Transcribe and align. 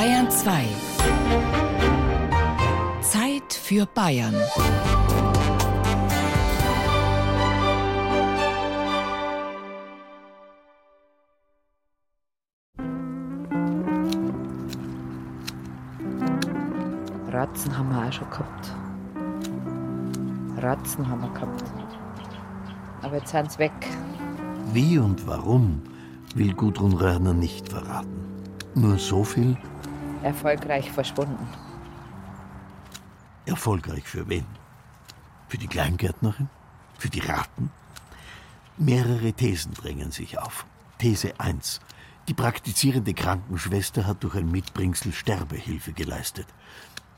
Bayern 0.00 0.30
2. 0.30 0.64
Zeit 3.02 3.52
für 3.52 3.84
Bayern. 3.84 4.34
Ratzen 17.28 17.76
haben 17.76 17.90
wir 17.90 18.08
auch 18.08 18.10
schon 18.10 18.30
gehabt. 18.30 18.74
Ratzen 20.62 21.06
haben 21.06 21.20
wir 21.20 21.28
gehabt. 21.28 21.64
Aber 23.02 23.16
jetzt 23.16 23.32
sind 23.32 23.52
sie 23.52 23.58
weg. 23.58 23.72
Wie 24.72 24.96
und 24.96 25.26
warum 25.26 25.82
will 26.34 26.54
Gudrun 26.54 26.94
Röhrner 26.94 27.34
nicht 27.34 27.68
verraten. 27.68 28.24
Nur 28.74 28.96
so 28.96 29.24
viel. 29.24 29.58
Erfolgreich 30.22 30.90
verschwunden. 30.90 31.48
Erfolgreich 33.46 34.04
für 34.04 34.28
wen? 34.28 34.46
Für 35.48 35.58
die 35.58 35.66
Kleingärtnerin? 35.66 36.48
Für 36.98 37.08
die 37.08 37.20
Ratten? 37.20 37.70
Mehrere 38.76 39.32
Thesen 39.32 39.74
drängen 39.74 40.10
sich 40.10 40.38
auf. 40.38 40.66
These 40.98 41.38
1. 41.40 41.80
Die 42.28 42.34
praktizierende 42.34 43.14
Krankenschwester 43.14 44.06
hat 44.06 44.22
durch 44.22 44.34
ein 44.34 44.50
Mitbringsel 44.50 45.12
Sterbehilfe 45.12 45.92
geleistet. 45.92 46.46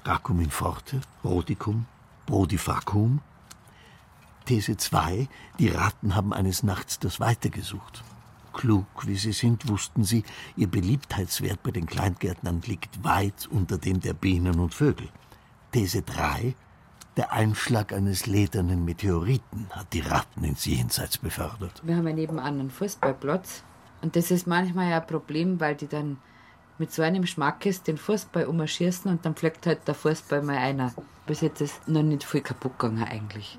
Racum 0.04 0.40
in 0.40 0.50
forte, 0.50 1.00
Rodicum, 1.24 1.86
Brodifacum. 2.26 3.20
These 4.46 4.76
2. 4.76 5.28
Die 5.58 5.68
Ratten 5.68 6.14
haben 6.14 6.32
eines 6.32 6.62
Nachts 6.62 6.98
das 6.98 7.20
Weite 7.20 7.50
gesucht. 7.50 8.02
Klug 8.52 8.86
wie 9.06 9.16
sie 9.16 9.32
sind, 9.32 9.68
wussten 9.68 10.04
sie, 10.04 10.24
ihr 10.56 10.68
Beliebtheitswert 10.68 11.62
bei 11.62 11.70
den 11.70 11.86
Kleingärtnern 11.86 12.62
liegt 12.66 13.04
weit 13.04 13.48
unter 13.50 13.78
dem 13.78 14.00
der 14.00 14.14
Bienen 14.14 14.60
und 14.60 14.74
Vögel. 14.74 15.08
These 15.72 16.02
3. 16.02 16.54
Der 17.16 17.32
Einschlag 17.32 17.92
eines 17.92 18.26
ledernen 18.26 18.84
Meteoriten 18.84 19.66
hat 19.70 19.92
die 19.92 20.00
Ratten 20.00 20.44
ins 20.44 20.64
Jenseits 20.64 21.18
befördert. 21.18 21.82
Wir 21.84 21.96
haben 21.96 22.08
ja 22.08 22.14
nebenan 22.14 22.60
einen 22.60 22.70
Fußballplatz. 22.70 23.64
Und 24.00 24.16
das 24.16 24.30
ist 24.30 24.46
manchmal 24.46 24.90
ja 24.90 25.00
ein 25.00 25.06
Problem, 25.06 25.60
weil 25.60 25.74
die 25.74 25.88
dann 25.88 26.18
mit 26.78 26.90
so 26.90 27.02
einem 27.02 27.26
Schmackes 27.26 27.82
den 27.82 27.98
Fußball 27.98 28.46
umschießen 28.46 29.10
und 29.10 29.24
dann 29.24 29.34
fliegt 29.34 29.66
halt 29.66 29.86
der 29.86 29.94
Fußball 29.94 30.42
mal 30.42 30.56
einer. 30.56 30.92
Bis 31.26 31.40
jetzt 31.40 31.60
ist 31.60 31.86
noch 31.86 32.02
nicht 32.02 32.24
viel 32.24 32.40
kaputt 32.40 32.78
gegangen 32.78 33.04
eigentlich. 33.04 33.58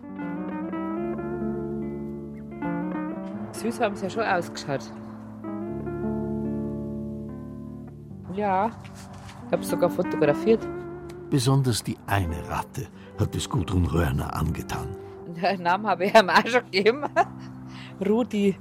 Süß 3.64 3.80
haben 3.80 3.96
sie 3.96 4.04
ja 4.04 4.10
schon 4.10 4.24
ausgeschaut. 4.24 4.82
Ja, 8.34 8.72
ich 9.48 9.52
habe 9.54 9.64
sogar 9.64 9.90
fotografiert. 9.90 10.68
Besonders 11.30 11.82
die 11.82 11.98
eine 12.06 12.36
Ratte 12.50 12.88
hat 13.18 13.34
es 13.36 13.50
Gudrun 13.50 13.86
Röhrner 13.86 14.36
angetan. 14.36 14.98
Den 15.28 15.64
Namen 15.64 15.88
habe 15.88 16.06
ich 16.06 16.14
ihm 16.14 16.30
auch 16.30 16.46
schon 16.46 16.64
gegeben. 16.72 17.04
Rudi. 18.06 18.58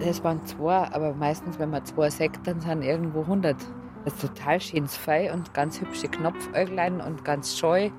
Es 0.00 0.22
waren 0.22 0.44
zwei, 0.44 0.92
aber 0.92 1.14
meistens, 1.14 1.58
wenn 1.58 1.70
man 1.70 1.84
zwei 1.86 2.10
sagt, 2.10 2.46
dann 2.46 2.60
sind 2.60 2.82
irgendwo 2.82 3.22
100. 3.22 3.56
Das 4.04 4.14
ist 4.14 4.20
total 4.20 4.60
schönes 4.60 4.96
Fei 4.96 5.32
und 5.32 5.54
ganz 5.54 5.80
hübsche 5.80 6.08
Knopfäuglein 6.08 7.00
und 7.00 7.24
ganz 7.24 7.58
scheu. 7.58 7.90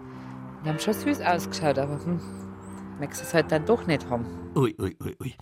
Die 0.63 0.69
haben 0.69 0.79
schon 0.79 0.93
süß 0.93 1.21
ausgeschaut, 1.21 1.79
aber 1.79 2.03
hm, 2.03 2.19
möchtest 2.99 3.23
es 3.23 3.33
halt 3.33 3.51
dann 3.51 3.65
doch 3.65 3.85
nicht 3.87 4.07
haben. 4.09 4.25
Ui, 4.55 4.75
ui, 4.79 4.95
ui, 5.03 5.15
ui. 5.19 5.35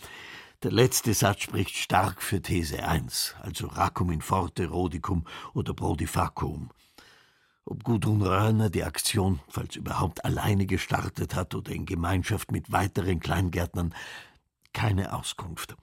Der 0.63 0.71
letzte 0.71 1.13
Satz 1.13 1.41
spricht 1.41 1.75
stark 1.75 2.21
für 2.21 2.41
These 2.41 2.83
1, 2.83 3.35
also 3.41 3.67
Racum 3.67 4.11
in 4.11 4.21
forte, 4.21 4.67
Rodicum 4.67 5.25
oder 5.53 5.73
Brodifacum. 5.73 6.69
Ob 7.65 7.83
Gudrun 7.83 8.21
Röhrner 8.21 8.69
die 8.69 8.83
Aktion, 8.83 9.39
falls 9.47 9.75
überhaupt, 9.75 10.25
alleine 10.25 10.65
gestartet 10.65 11.35
hat 11.35 11.53
oder 11.53 11.71
in 11.71 11.85
Gemeinschaft 11.85 12.51
mit 12.51 12.71
weiteren 12.71 13.19
Kleingärtnern, 13.19 13.93
keine 14.73 15.13
Auskunft. 15.13 15.75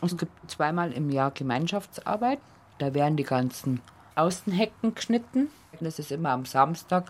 Es 0.00 0.16
gibt 0.16 0.32
zweimal 0.50 0.92
im 0.92 1.10
Jahr 1.10 1.30
Gemeinschaftsarbeit. 1.30 2.40
Da 2.78 2.94
werden 2.94 3.16
die 3.16 3.24
ganzen 3.24 3.80
Außenhecken 4.14 4.94
geschnitten. 4.94 5.48
Das 5.80 5.98
ist 5.98 6.12
immer 6.12 6.30
am 6.30 6.44
Samstag. 6.44 7.08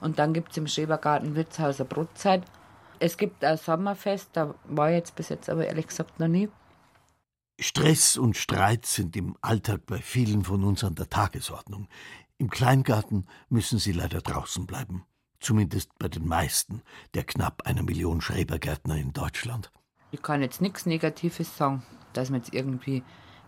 Und 0.00 0.18
dann 0.18 0.32
gibt 0.32 0.50
es 0.52 0.56
im 0.56 0.66
Schrebergarten 0.66 1.34
Wirtshauser 1.34 1.84
Brotzeit. 1.84 2.42
Es 2.98 3.16
gibt 3.16 3.44
ein 3.44 3.56
Sommerfest, 3.56 4.30
da 4.34 4.54
war 4.64 4.90
ich 4.90 4.96
jetzt 4.96 5.16
bis 5.16 5.30
jetzt 5.30 5.48
aber 5.48 5.66
ehrlich 5.66 5.86
gesagt 5.86 6.20
noch 6.20 6.28
nie. 6.28 6.48
Stress 7.58 8.16
und 8.16 8.36
Streit 8.36 8.86
sind 8.86 9.16
im 9.16 9.36
Alltag 9.42 9.86
bei 9.86 9.98
vielen 9.98 10.44
von 10.44 10.64
uns 10.64 10.82
an 10.84 10.94
der 10.94 11.08
Tagesordnung. 11.08 11.88
Im 12.38 12.48
Kleingarten 12.48 13.26
müssen 13.48 13.78
sie 13.78 13.92
leider 13.92 14.20
draußen 14.20 14.66
bleiben. 14.66 15.04
Zumindest 15.40 15.90
bei 15.98 16.08
den 16.08 16.26
meisten 16.26 16.82
der 17.14 17.24
knapp 17.24 17.62
einer 17.66 17.82
Million 17.82 18.20
Schrebergärtner 18.20 18.96
in 18.96 19.12
Deutschland. 19.12 19.70
Ich 20.10 20.22
kann 20.22 20.42
jetzt 20.42 20.60
nichts 20.60 20.86
Negatives 20.86 21.56
sagen, 21.56 21.82
dass 22.12 22.30
man 22.30 22.40
jetzt 22.40 22.52
irgendwie 22.52 23.02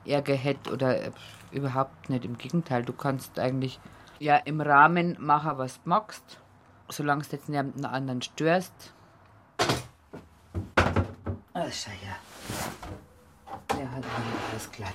Ärger 0.04 0.34
hätte 0.34 0.72
oder 0.72 1.02
äh, 1.02 1.10
überhaupt 1.50 2.10
nicht. 2.10 2.24
Im 2.24 2.38
Gegenteil, 2.38 2.84
du 2.84 2.92
kannst 2.92 3.38
eigentlich 3.38 3.80
ja 4.18 4.36
im 4.36 4.60
Rahmen 4.60 5.16
machen, 5.20 5.58
was 5.58 5.82
du 5.82 5.88
magst, 5.88 6.38
solange 6.88 7.22
du 7.24 7.30
jetzt 7.32 7.48
niemanden 7.48 7.84
anderen 7.84 8.22
störst. 8.22 8.94
Ah, 11.54 11.66
schau 11.70 11.90
her. 11.90 12.16
Der 13.76 13.90
hat 13.90 14.02
mir 14.02 14.50
alles 14.50 14.70
glatt. 14.70 14.94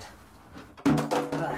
Ah. 1.42 1.54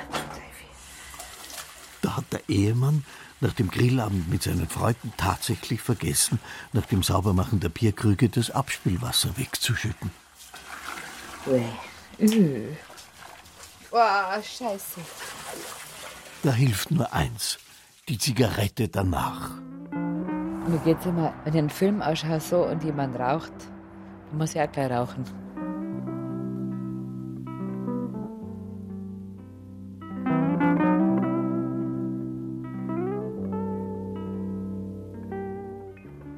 Da 2.01 2.15
hat 2.15 2.25
der 2.31 2.47
Ehemann 2.47 3.03
nach 3.41 3.53
dem 3.53 3.69
Grillabend 3.69 4.29
mit 4.29 4.43
seinen 4.43 4.67
Freunden 4.67 5.13
tatsächlich 5.17 5.81
vergessen, 5.81 6.39
nach 6.73 6.85
dem 6.85 7.03
Saubermachen 7.03 7.59
der 7.59 7.69
Bierkrüge 7.69 8.29
das 8.29 8.51
Abspülwasser 8.51 9.37
wegzuschütten. 9.37 10.11
Ui. 11.47 11.63
Oh, 13.91 14.41
scheiße. 14.41 15.01
Da 16.43 16.51
hilft 16.51 16.91
nur 16.91 17.11
eins, 17.11 17.57
die 18.07 18.17
Zigarette 18.17 18.87
danach. 18.87 19.51
Mir 19.91 20.79
geht's 20.85 21.05
immer, 21.05 21.33
wenn 21.43 21.53
ich 21.53 21.59
einen 21.59 21.69
Film 21.69 22.01
anschaue 22.01 22.39
so 22.39 22.65
und 22.65 22.83
jemand 22.83 23.17
raucht, 23.19 23.51
dann 24.29 24.37
muss 24.37 24.53
ich 24.53 24.61
auch 24.61 24.71
gleich 24.71 24.91
rauchen. 24.91 25.25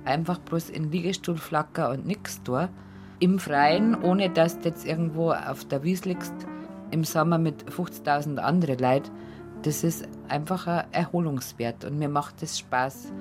Einfach 0.06 0.40
bloß 0.40 0.70
in 0.70 0.92
Liegestuhl 0.92 1.38
flacker 1.38 1.90
und 1.92 2.06
nix 2.06 2.42
da. 2.44 2.70
Im 3.20 3.40
Freien, 3.40 4.02
ohne 4.02 4.30
dass 4.30 4.60
du 4.60 4.70
jetzt 4.70 4.86
irgendwo 4.86 5.32
auf 5.32 5.66
der 5.66 5.84
Wies 5.84 6.06
liegst, 6.06 6.34
im 6.92 7.04
Sommer 7.04 7.38
mit 7.38 7.66
50.000 7.66 8.38
andere 8.38 8.76
Leute, 8.76 9.12
das 9.64 9.84
ist 9.84 10.08
einfach 10.28 10.68
ein 10.68 10.86
Erholungswert 10.92 11.86
und 11.86 12.00
mir 12.00 12.10
macht 12.10 12.42
das 12.42 12.60
Spaß. 12.60 13.12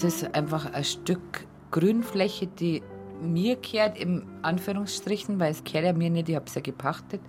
Das 0.00 0.22
ist 0.22 0.34
einfach 0.34 0.72
ein 0.72 0.84
Stück 0.84 1.46
Grünfläche, 1.70 2.46
die 2.46 2.82
mir 3.20 3.56
kehrt, 3.56 3.98
im 3.98 4.24
Anführungsstrichen, 4.42 5.38
weil 5.40 5.50
es 5.50 5.64
kehrt 5.64 5.84
ja 5.84 5.92
mir 5.92 6.10
nicht, 6.10 6.28
ich 6.28 6.36
habe 6.36 6.46
es 6.46 6.54
ja 6.54 6.60
gepachtet. 6.60 7.20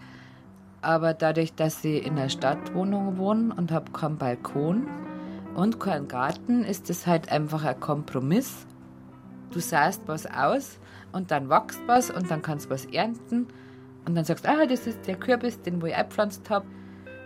Aber 0.81 1.13
dadurch, 1.13 1.53
dass 1.53 1.83
ich 1.83 2.05
in 2.05 2.17
einer 2.17 2.29
Stadtwohnung 2.29 3.17
wohne 3.17 3.53
und 3.55 3.71
habe 3.71 3.91
keinen 3.91 4.17
Balkon 4.17 4.87
und 5.55 5.79
keinen 5.79 6.07
Garten, 6.07 6.63
ist 6.63 6.89
das 6.89 7.07
halt 7.07 7.31
einfach 7.31 7.63
ein 7.63 7.79
Kompromiss. 7.79 8.67
Du 9.51 9.59
saßt 9.59 10.03
was 10.05 10.25
aus 10.27 10.79
und 11.11 11.31
dann 11.31 11.49
wächst 11.49 11.81
was 11.87 12.11
und 12.11 12.29
dann 12.29 12.41
kannst 12.41 12.67
du 12.67 12.69
was 12.71 12.85
ernten 12.85 13.47
und 14.05 14.15
dann 14.15 14.25
sagst 14.25 14.45
du, 14.45 14.49
ah, 14.49 14.65
das 14.65 14.87
ist 14.87 15.07
der 15.07 15.15
Kürbis, 15.15 15.61
den 15.61 15.81
wo 15.81 15.87
ich 15.87 15.95
eingepflanzt 15.95 16.49
habe. 16.49 16.65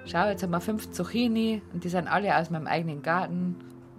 Schau, 0.05 0.27
jetzt 0.27 0.43
haben 0.43 0.51
wir 0.51 0.61
fünf 0.61 0.91
Zucchini 0.91 1.61
und 1.73 1.83
die 1.83 1.89
sind 1.89 2.07
alle 2.07 2.35
aus 2.37 2.49
meinem 2.49 2.67
eigenen 2.67 3.01
Garten. 3.01 3.55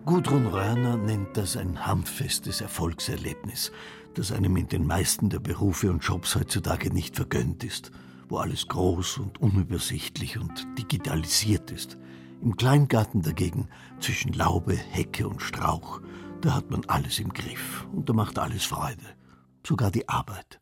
Gudrun 0.07 0.47
Röhrner 0.47 0.97
nennt 0.97 1.37
das 1.37 1.57
ein 1.57 1.87
handfestes 1.87 2.63
Erfolgserlebnis, 2.63 3.71
das 4.15 4.33
einem 4.33 4.57
in 4.57 4.67
den 4.67 4.87
meisten 4.87 5.29
der 5.29 5.41
Berufe 5.41 5.91
und 5.91 6.03
Jobs 6.03 6.35
heutzutage 6.35 6.93
nicht 6.93 7.17
vergönnt 7.17 7.63
ist, 7.65 7.93
wo 8.29 8.39
alles 8.39 8.67
groß 8.67 9.19
und 9.19 9.41
unübersichtlich 9.41 10.39
und 10.39 10.67
digitalisiert 10.79 11.71
ist. 11.71 11.99
Im 12.41 12.57
Kleingarten 12.57 13.21
dagegen, 13.21 13.69
zwischen 14.01 14.33
Laube, 14.33 14.75
Hecke 14.75 15.29
und 15.29 15.43
Strauch, 15.43 16.01
da 16.41 16.55
hat 16.55 16.71
man 16.71 16.85
alles 16.87 17.19
im 17.19 17.35
Griff 17.35 17.87
und 17.93 18.09
da 18.09 18.15
macht 18.15 18.39
alles 18.39 18.65
Freude, 18.65 19.05
sogar 19.67 19.91
die 19.91 20.09
Arbeit. 20.09 20.59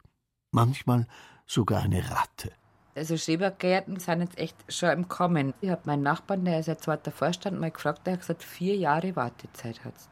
Manchmal 0.50 1.06
sogar 1.49 1.83
eine 1.83 2.09
Ratte. 2.11 2.53
Also 2.95 3.17
Schrebergärten 3.17 3.99
sind 3.99 4.21
jetzt 4.21 4.39
echt 4.39 4.56
schon 4.73 4.91
im 4.91 5.09
Kommen. 5.09 5.55
Ich 5.61 5.71
habe 5.71 5.83
meinen 5.85 6.03
Nachbarn, 6.03 6.45
der 6.45 6.61
ist 6.61 6.67
ja 6.67 6.79
zweiter 6.79 7.12
Vorstand, 7.12 7.59
mal 7.59 7.71
gefragt, 7.71 8.06
der 8.06 8.15
hat 8.15 8.21
gesagt, 8.21 8.43
vier 8.45 8.77
Jahre 8.77 9.17
Wartezeit 9.17 9.85
hat's. 9.85 10.09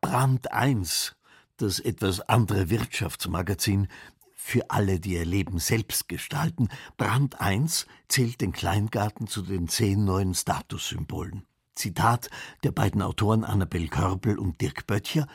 Brand 0.00 0.52
1, 0.52 1.16
das 1.58 1.80
etwas 1.80 2.20
andere 2.20 2.70
Wirtschaftsmagazin, 2.70 3.88
für 4.34 4.70
alle, 4.70 5.00
die 5.00 5.14
ihr 5.14 5.24
Leben 5.24 5.58
selbst 5.58 6.06
gestalten. 6.06 6.68
Brand 6.98 7.40
1 7.40 7.86
zählt 8.08 8.42
den 8.42 8.52
Kleingarten 8.52 9.26
zu 9.26 9.40
den 9.40 9.68
zehn 9.68 10.04
neuen 10.04 10.34
Statussymbolen. 10.34 11.46
Zitat 11.74 12.28
der 12.62 12.72
beiden 12.72 13.00
Autoren 13.00 13.44
Annabel 13.44 13.88
Körbel 13.88 14.38
und 14.38 14.60
Dirk 14.60 14.86
Böttcher 14.86 15.26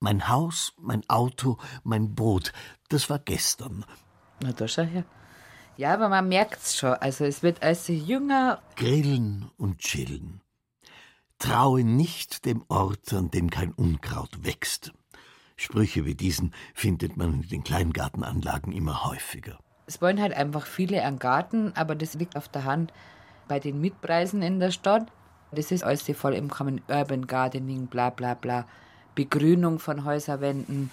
Mein 0.00 0.28
Haus, 0.28 0.72
mein 0.76 1.08
Auto, 1.08 1.58
mein 1.84 2.16
Boot, 2.16 2.52
das 2.88 3.08
war 3.08 3.20
gestern. 3.20 3.84
Na, 4.42 4.52
da 4.52 4.66
schau 4.66 4.82
her. 4.82 5.04
Ja, 5.76 5.94
aber 5.94 6.08
man 6.08 6.28
merkt's 6.28 6.76
schon. 6.76 6.94
Also 6.94 7.24
es 7.24 7.42
wird 7.42 7.62
also 7.62 7.92
jünger. 7.92 8.60
Grillen 8.76 9.50
und 9.56 9.78
chillen. 9.78 10.40
Traue 11.38 11.82
nicht 11.82 12.44
dem 12.44 12.64
Ort, 12.68 13.12
an 13.12 13.30
dem 13.30 13.50
kein 13.50 13.72
Unkraut 13.72 14.44
wächst. 14.44 14.92
Sprüche 15.56 16.04
wie 16.04 16.14
diesen 16.14 16.54
findet 16.74 17.16
man 17.16 17.42
in 17.42 17.48
den 17.48 17.64
Kleingartenanlagen 17.64 18.72
immer 18.72 19.04
häufiger. 19.04 19.58
Es 19.86 20.00
wollen 20.00 20.20
halt 20.20 20.34
einfach 20.34 20.66
viele 20.66 21.02
einen 21.02 21.18
Garten, 21.18 21.72
aber 21.74 21.94
das 21.94 22.14
liegt 22.14 22.36
auf 22.36 22.48
der 22.48 22.64
Hand 22.64 22.92
bei 23.48 23.60
den 23.60 23.80
Mietpreisen 23.80 24.42
in 24.42 24.60
der 24.60 24.70
Stadt. 24.70 25.06
Das 25.52 25.70
ist 25.70 25.84
alles 25.84 26.04
voll 26.16 26.34
im 26.34 26.48
Kommen 26.48 26.80
Urban 26.88 27.26
Gardening, 27.26 27.86
bla 27.86 28.10
bla 28.10 28.34
bla. 28.34 28.66
Begrünung 29.14 29.78
von 29.78 30.04
Häuserwänden. 30.04 30.90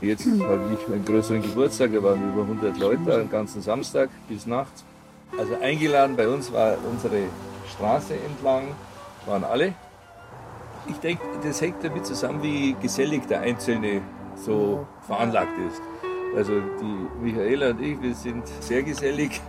Jetzt 0.00 0.26
habe 0.26 0.60
ich 0.78 0.92
einen 0.92 1.04
größeren 1.04 1.42
Geburtstag, 1.42 1.92
da 1.92 2.00
waren 2.00 2.32
über 2.32 2.42
100 2.42 2.78
Leute, 2.78 3.14
einen 3.16 3.30
ganzen 3.30 3.60
Samstag 3.60 4.10
bis 4.28 4.46
nachts. 4.46 4.84
Also 5.36 5.56
eingeladen 5.60 6.14
bei 6.14 6.28
uns 6.28 6.52
war 6.52 6.76
unsere 6.88 7.24
Straße 7.74 8.14
entlang, 8.14 8.68
waren 9.26 9.42
alle. 9.42 9.74
Ich 10.86 10.96
denke, 10.98 11.22
das 11.42 11.60
hängt 11.60 11.82
damit 11.82 12.06
zusammen, 12.06 12.42
wie 12.44 12.76
gesellig 12.80 13.26
der 13.26 13.40
Einzelne 13.40 14.00
so 14.36 14.86
veranlagt 15.04 15.58
ist. 15.68 15.82
Also 16.36 16.52
die 16.80 17.24
Michaela 17.24 17.70
und 17.70 17.80
ich, 17.80 18.00
wir 18.00 18.14
sind 18.14 18.46
sehr 18.60 18.84
gesellig. 18.84 19.40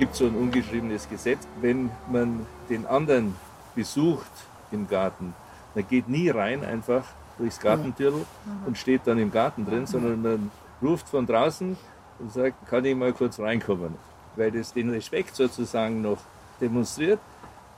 Gibt 0.00 0.16
so 0.16 0.24
ein 0.24 0.34
ungeschriebenes 0.34 1.10
Gesetz, 1.10 1.46
wenn 1.60 1.90
man 2.10 2.46
den 2.70 2.86
anderen 2.86 3.36
besucht 3.74 4.30
im 4.72 4.88
Garten, 4.88 5.34
man 5.74 5.86
geht 5.86 6.08
nie 6.08 6.30
rein 6.30 6.64
einfach 6.64 7.04
durchs 7.36 7.60
Gartentürl 7.60 8.24
und 8.66 8.78
steht 8.78 9.02
dann 9.04 9.18
im 9.18 9.30
Garten 9.30 9.66
drin, 9.66 9.86
sondern 9.86 10.22
man 10.22 10.50
ruft 10.82 11.06
von 11.06 11.26
draußen 11.26 11.76
und 12.18 12.32
sagt, 12.32 12.66
kann 12.66 12.84
ich 12.86 12.96
mal 12.96 13.12
kurz 13.12 13.38
reinkommen, 13.38 13.94
weil 14.36 14.50
das 14.50 14.72
den 14.72 14.88
Respekt 14.88 15.36
sozusagen 15.36 16.00
noch 16.00 16.18
demonstriert, 16.62 17.20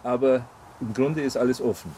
aber 0.05 0.45
im 0.81 0.95
Grunde 0.95 1.23
ist 1.23 1.37
alles 1.37 1.61
offen. 1.61 1.91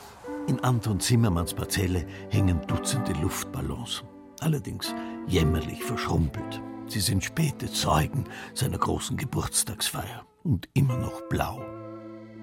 In 0.47 0.59
Anton 0.61 1.01
Zimmermanns 1.01 1.53
Parzelle 1.53 2.07
hängen 2.31 2.61
Dutzende 2.67 3.13
Luftballons, 3.21 4.03
allerdings 4.41 4.95
jämmerlich 5.27 5.85
verschrumpelt. 5.85 6.63
Sie 6.87 7.01
sind 7.01 7.25
späte 7.25 7.71
Zeugen 7.73 8.25
seiner 8.53 8.79
großen 8.79 9.17
Geburtstagsfeier 9.17 10.27
und 10.43 10.69
immer 10.75 10.97
noch 10.97 11.23
blau. 11.29 11.61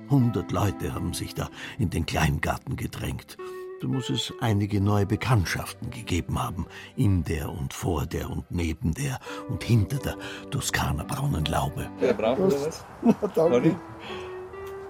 Hundert 0.09 0.51
Leute 0.51 0.93
haben 0.93 1.13
sich 1.13 1.33
da 1.33 1.49
in 1.79 1.89
den 1.89 2.05
Kleingarten 2.05 2.75
gedrängt. 2.75 3.37
Da 3.81 3.87
muss 3.87 4.09
es 4.09 4.33
einige 4.41 4.81
neue 4.81 5.05
Bekanntschaften 5.05 5.89
gegeben 5.89 6.41
haben, 6.41 6.67
in 6.95 7.23
der 7.23 7.49
und 7.49 7.73
vor 7.73 8.05
der 8.05 8.29
und 8.29 8.51
neben 8.51 8.93
der 8.93 9.19
und 9.49 9.63
hinter 9.63 9.97
der 9.97 10.17
Toskanerbraunen 10.51 11.45
Laube. 11.45 11.89
Wer 11.99 12.13
braucht 12.13 12.39
oder 12.41 12.67
was? 12.67 12.85
Ja, 13.03 13.27
danke. 13.33 13.75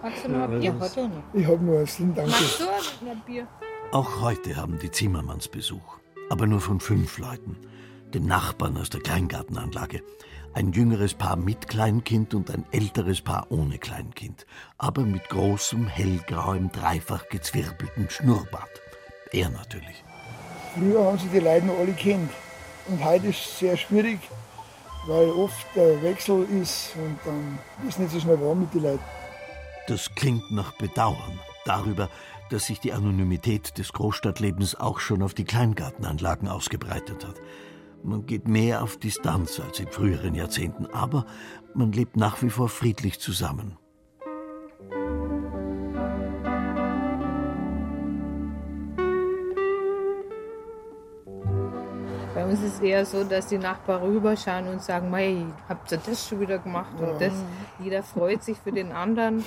Magst 0.01 0.25
du 0.25 0.30
noch? 0.30 0.62
Ja, 0.62 0.80
hat 0.80 0.98
er 0.98 1.07
noch. 1.07 1.24
Ich 1.33 1.45
habe 1.45 1.63
nur 1.63 1.80
eins, 1.80 1.98
danke. 1.98 2.21
Magst 2.21 2.59
du 2.59 3.09
ein 3.09 3.21
Bier? 3.25 3.48
Auch 3.92 4.21
heute 4.21 4.56
haben 4.56 4.80
die 4.80 4.89
Zimmermanns 4.89 5.48
Besuch, 5.48 6.00
aber 6.30 6.48
nur 6.48 6.59
von 6.59 6.80
fünf 6.80 7.18
Leuten, 7.18 7.57
den 8.12 8.25
Nachbarn 8.25 8.78
aus 8.78 8.90
der 8.90 9.02
Kleingartenanlage. 9.02 10.02
Ein 10.54 10.74
jüngeres 10.74 11.13
Paar 11.13 11.38
mit 11.38 11.68
Kleinkind 11.69 12.34
und 12.34 12.52
ein 12.52 12.66
älteres 12.72 13.22
Paar 13.22 13.48
ohne 13.50 13.78
Kleinkind, 13.78 14.46
aber 14.78 15.04
mit 15.04 15.30
großem, 15.30 15.88
hellgrauem, 15.88 16.72
dreifach 16.72 17.30
gezwirbeltem 17.30 18.10
Schnurrbart. 18.10 18.81
Er 19.31 19.50
natürlich. 19.50 20.04
Früher 20.74 21.06
haben 21.06 21.18
sie 21.18 21.28
die 21.28 21.40
Leute 21.40 21.66
noch 21.66 21.80
alle 21.80 21.94
kennt. 21.94 22.30
Und 22.88 23.04
heute 23.04 23.28
ist 23.28 23.40
es 23.40 23.60
sehr 23.60 23.78
schwierig, 23.78 24.19
weil 25.06 25.30
oft 25.30 25.66
der 25.75 26.02
Wechsel 26.02 26.46
ist 26.62 26.94
und 26.96 27.18
dann 27.25 27.60
ist 27.88 28.00
nicht 28.00 28.12
so 28.12 28.19
schnell 28.19 28.40
warm 28.42 28.62
mit 28.62 28.74
den 28.74 28.84
Leuten. 28.84 29.04
Das 29.88 30.13
klingt 30.16 30.52
nach 30.52 30.74
Bedauern 30.74 31.40
darüber, 31.66 32.10
dass 32.50 32.66
sich 32.66 32.80
die 32.80 32.92
Anonymität 32.92 33.78
des 33.78 33.94
Großstadtlebens 33.94 34.75
auch 34.75 35.00
schon 35.00 35.22
auf 35.24 35.34
die 35.34 35.46
Kleingartenanlagen 35.46 36.50
ausgebreitet 36.50 37.25
hat. 37.25 37.36
Man 38.03 38.25
geht 38.25 38.48
mehr 38.48 38.81
auf 38.81 38.98
Distanz 38.98 39.59
als 39.59 39.80
in 39.80 39.88
früheren 39.88 40.33
Jahrzehnten, 40.33 40.88
aber 40.88 41.25
man 41.75 41.92
lebt 41.92 42.18
nach 42.18 42.42
wie 42.42 42.50
vor 42.50 42.68
friedlich 42.68 43.19
zusammen. 43.19 43.77
Bei 52.33 52.45
uns 52.45 52.62
ist 52.63 52.75
es 52.75 52.80
eher 52.80 53.06
so, 53.06 53.24
dass 53.24 53.48
die 53.48 53.59
Nachbarn 53.59 54.01
rüberschauen 54.01 54.68
und 54.68 54.81
sagen, 54.81 55.12
mei, 55.12 55.45
habt 55.69 55.92
ihr 55.92 56.00
das 56.00 56.27
schon 56.27 56.39
wieder 56.39 56.57
gemacht 56.57 56.94
und 57.00 57.21
das. 57.21 57.33
Jeder 57.80 58.01
freut 58.01 58.44
sich 58.44 58.57
für 58.57 58.71
den 58.71 58.92
anderen. 58.92 59.45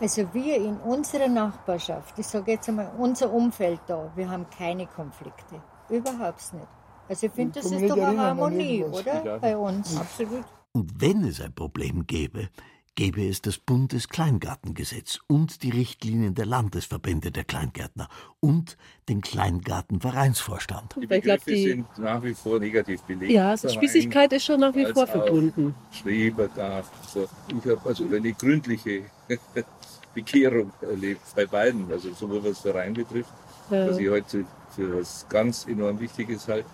Also 0.00 0.32
wir 0.34 0.56
in 0.56 0.76
unserer 0.76 1.28
Nachbarschaft, 1.28 2.18
ich 2.18 2.26
sage 2.26 2.52
jetzt 2.52 2.68
einmal 2.68 2.92
unser 2.98 3.32
Umfeld 3.32 3.80
da, 3.86 4.10
wir 4.14 4.30
haben 4.30 4.46
keine 4.50 4.86
Konflikte. 4.86 5.62
Überhaupt 5.88 6.52
nicht. 6.52 6.77
Also 7.08 7.26
ich 7.26 7.32
finde, 7.32 7.60
das 7.60 7.70
ist 7.70 7.88
doch 7.88 7.96
eine 7.96 8.18
Harmonie, 8.20 8.84
oder? 8.84 9.38
Bei 9.40 9.56
uns. 9.56 9.96
Absolut. 9.96 10.44
Und 10.72 11.00
wenn 11.00 11.24
es 11.24 11.40
ein 11.40 11.54
Problem 11.54 12.06
gäbe, 12.06 12.48
gäbe 12.94 13.26
es 13.28 13.40
das 13.40 13.58
Bundeskleingartengesetz 13.58 15.20
und 15.28 15.62
die 15.62 15.70
Richtlinien 15.70 16.34
der 16.34 16.46
Landesverbände 16.46 17.30
der 17.30 17.44
Kleingärtner 17.44 18.08
und 18.40 18.76
den 19.08 19.20
Kleingartenvereinsvorstand. 19.20 20.96
Die 21.00 21.08
Weil 21.08 21.18
ich 21.18 21.24
glaub, 21.24 21.38
Begriffe 21.44 21.50
die- 21.56 21.68
sind 21.70 21.98
nach 21.98 22.22
wie 22.22 22.34
vor 22.34 22.58
negativ 22.58 23.00
belegt. 23.02 23.32
Ja, 23.32 23.50
also 23.50 23.68
Spießigkeit 23.68 24.32
ist 24.32 24.44
schon 24.44 24.60
nach 24.60 24.74
wie 24.74 24.84
vor 24.86 25.06
verbunden. 25.06 25.74
Schrebergarten. 25.92 26.90
So. 27.08 27.26
Ich 27.48 27.70
habe 27.70 27.80
also 27.88 28.04
eine 28.04 28.32
gründliche 28.32 29.02
Bekehrung 30.14 30.72
erlebt 30.80 31.22
bei 31.36 31.46
beiden, 31.46 31.90
also 31.92 32.12
sowohl 32.12 32.44
was 32.44 32.58
Verein 32.60 32.94
betrifft, 32.94 33.32
Ja. 33.70 33.88
was 33.88 33.98
ich 33.98 34.08
heute 34.08 34.44
für 34.74 35.00
was 35.00 35.26
ganz 35.28 35.66
enorm 35.66 36.00
Wichtiges 36.00 36.48
halt. 36.48 36.64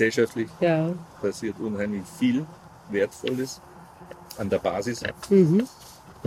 Gesellschaftlich 0.00 0.50
Ja. 0.60 0.92
passiert 1.22 1.58
unheimlich 1.58 2.04
viel 2.18 2.44
Wertvolles 2.90 3.62
an 4.36 4.50
der 4.50 4.58
Basis, 4.58 5.02
Mhm. 5.30 5.66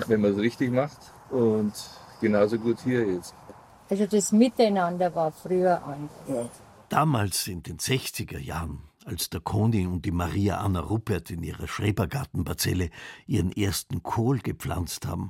wenn 0.07 0.21
man 0.21 0.31
es 0.31 0.37
richtig 0.39 0.71
macht. 0.71 0.97
Und 1.29 1.73
genauso 2.19 2.57
gut 2.57 2.79
hier 2.83 3.05
jetzt. 3.13 3.35
Also 3.87 4.07
das 4.07 4.31
Miteinander 4.31 5.13
war 5.13 5.31
früher 5.31 5.83
anders. 5.83 6.49
Damals 6.89 7.47
in 7.47 7.61
den 7.61 7.77
60er 7.77 8.39
Jahren, 8.39 8.79
als 9.05 9.29
der 9.29 9.41
Koni 9.41 9.85
und 9.85 10.03
die 10.03 10.11
Maria 10.11 10.57
Anna 10.61 10.79
Ruppert 10.79 11.29
in 11.29 11.43
ihrer 11.43 11.67
Schrebergartenparzelle 11.67 12.89
ihren 13.27 13.51
ersten 13.51 14.01
Kohl 14.01 14.39
gepflanzt 14.39 15.05
haben, 15.05 15.29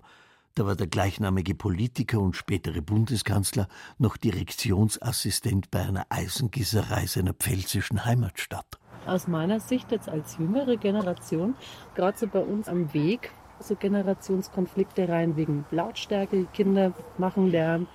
da 0.59 0.65
war 0.65 0.75
der 0.75 0.87
gleichnamige 0.87 1.55
Politiker 1.55 2.19
und 2.19 2.35
spätere 2.35 2.81
Bundeskanzler 2.81 3.69
noch 3.97 4.17
Direktionsassistent 4.17 5.71
bei 5.71 5.79
einer 5.79 6.05
Eisengießerei 6.09 7.05
seiner 7.05 7.33
pfälzischen 7.33 8.03
Heimatstadt. 8.03 8.77
Aus 9.05 9.29
meiner 9.29 9.61
Sicht 9.61 9.89
jetzt 9.93 10.09
als 10.09 10.37
jüngere 10.37 10.75
Generation, 10.75 11.55
gerade 11.95 12.17
so 12.17 12.27
bei 12.27 12.41
uns 12.41 12.67
am 12.67 12.93
Weg, 12.93 13.31
so 13.61 13.75
Generationskonflikte 13.75 15.07
rein 15.07 15.37
wegen 15.37 15.63
Lautstärke, 15.71 16.45
Kinder 16.53 16.91
machen 17.17 17.47
Lärm, 17.47 17.87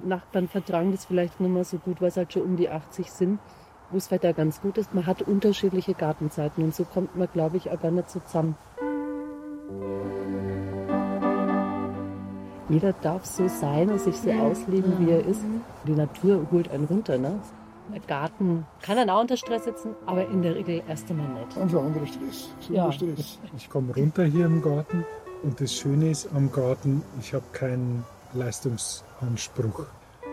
Nachbarn 0.00 0.48
vertragen 0.48 0.90
das 0.90 1.04
vielleicht 1.04 1.38
nicht 1.38 1.52
mehr 1.52 1.64
so 1.64 1.78
gut, 1.78 2.00
weil 2.00 2.10
sie 2.10 2.18
halt 2.18 2.32
schon 2.32 2.42
um 2.42 2.56
die 2.56 2.68
80 2.68 3.12
sind, 3.12 3.38
wo 3.92 3.96
es 3.96 4.10
Wetter 4.10 4.32
ganz 4.32 4.60
gut 4.60 4.76
ist. 4.76 4.92
Man 4.92 5.06
hat 5.06 5.22
unterschiedliche 5.22 5.94
Gartenzeiten 5.94 6.64
und 6.64 6.74
so 6.74 6.84
kommt 6.84 7.14
man, 7.14 7.28
glaube 7.32 7.58
ich, 7.58 7.70
auch 7.70 7.80
gar 7.80 7.92
nicht 7.92 8.10
so 8.10 8.18
zusammen. 8.18 8.56
Jeder 12.68 12.92
darf 12.92 13.24
so 13.24 13.48
sein 13.48 13.90
und 13.90 14.00
sich 14.00 14.16
so 14.16 14.30
ausleben, 14.30 14.94
wie 14.98 15.10
er 15.10 15.24
ist. 15.24 15.40
Die 15.86 15.92
Natur 15.92 16.46
holt 16.50 16.70
einen 16.70 16.84
runter. 16.84 17.16
Ne? 17.16 17.40
Der 17.92 18.00
Garten 18.00 18.66
kann 18.82 18.98
einen 18.98 19.08
auch 19.08 19.22
unter 19.22 19.38
Stress 19.38 19.64
setzen, 19.64 19.94
aber 20.04 20.28
in 20.28 20.42
der 20.42 20.54
Regel 20.54 20.82
erst 20.86 21.10
einmal 21.10 21.28
nicht. 21.28 21.56
Ein 21.56 21.62
anderer 21.62 22.06
Stress. 22.06 22.50
So 22.60 22.74
Ja. 22.74 22.92
Stress. 22.92 23.38
Ich 23.56 23.70
komme 23.70 23.94
runter 23.94 24.24
hier 24.24 24.44
im 24.44 24.60
Garten 24.60 25.04
und 25.42 25.58
das 25.60 25.72
Schöne 25.74 26.10
ist 26.10 26.28
am 26.34 26.52
Garten, 26.52 27.02
ich 27.20 27.32
habe 27.32 27.44
keinen 27.52 28.04
Leistungsanspruch. 28.34 29.86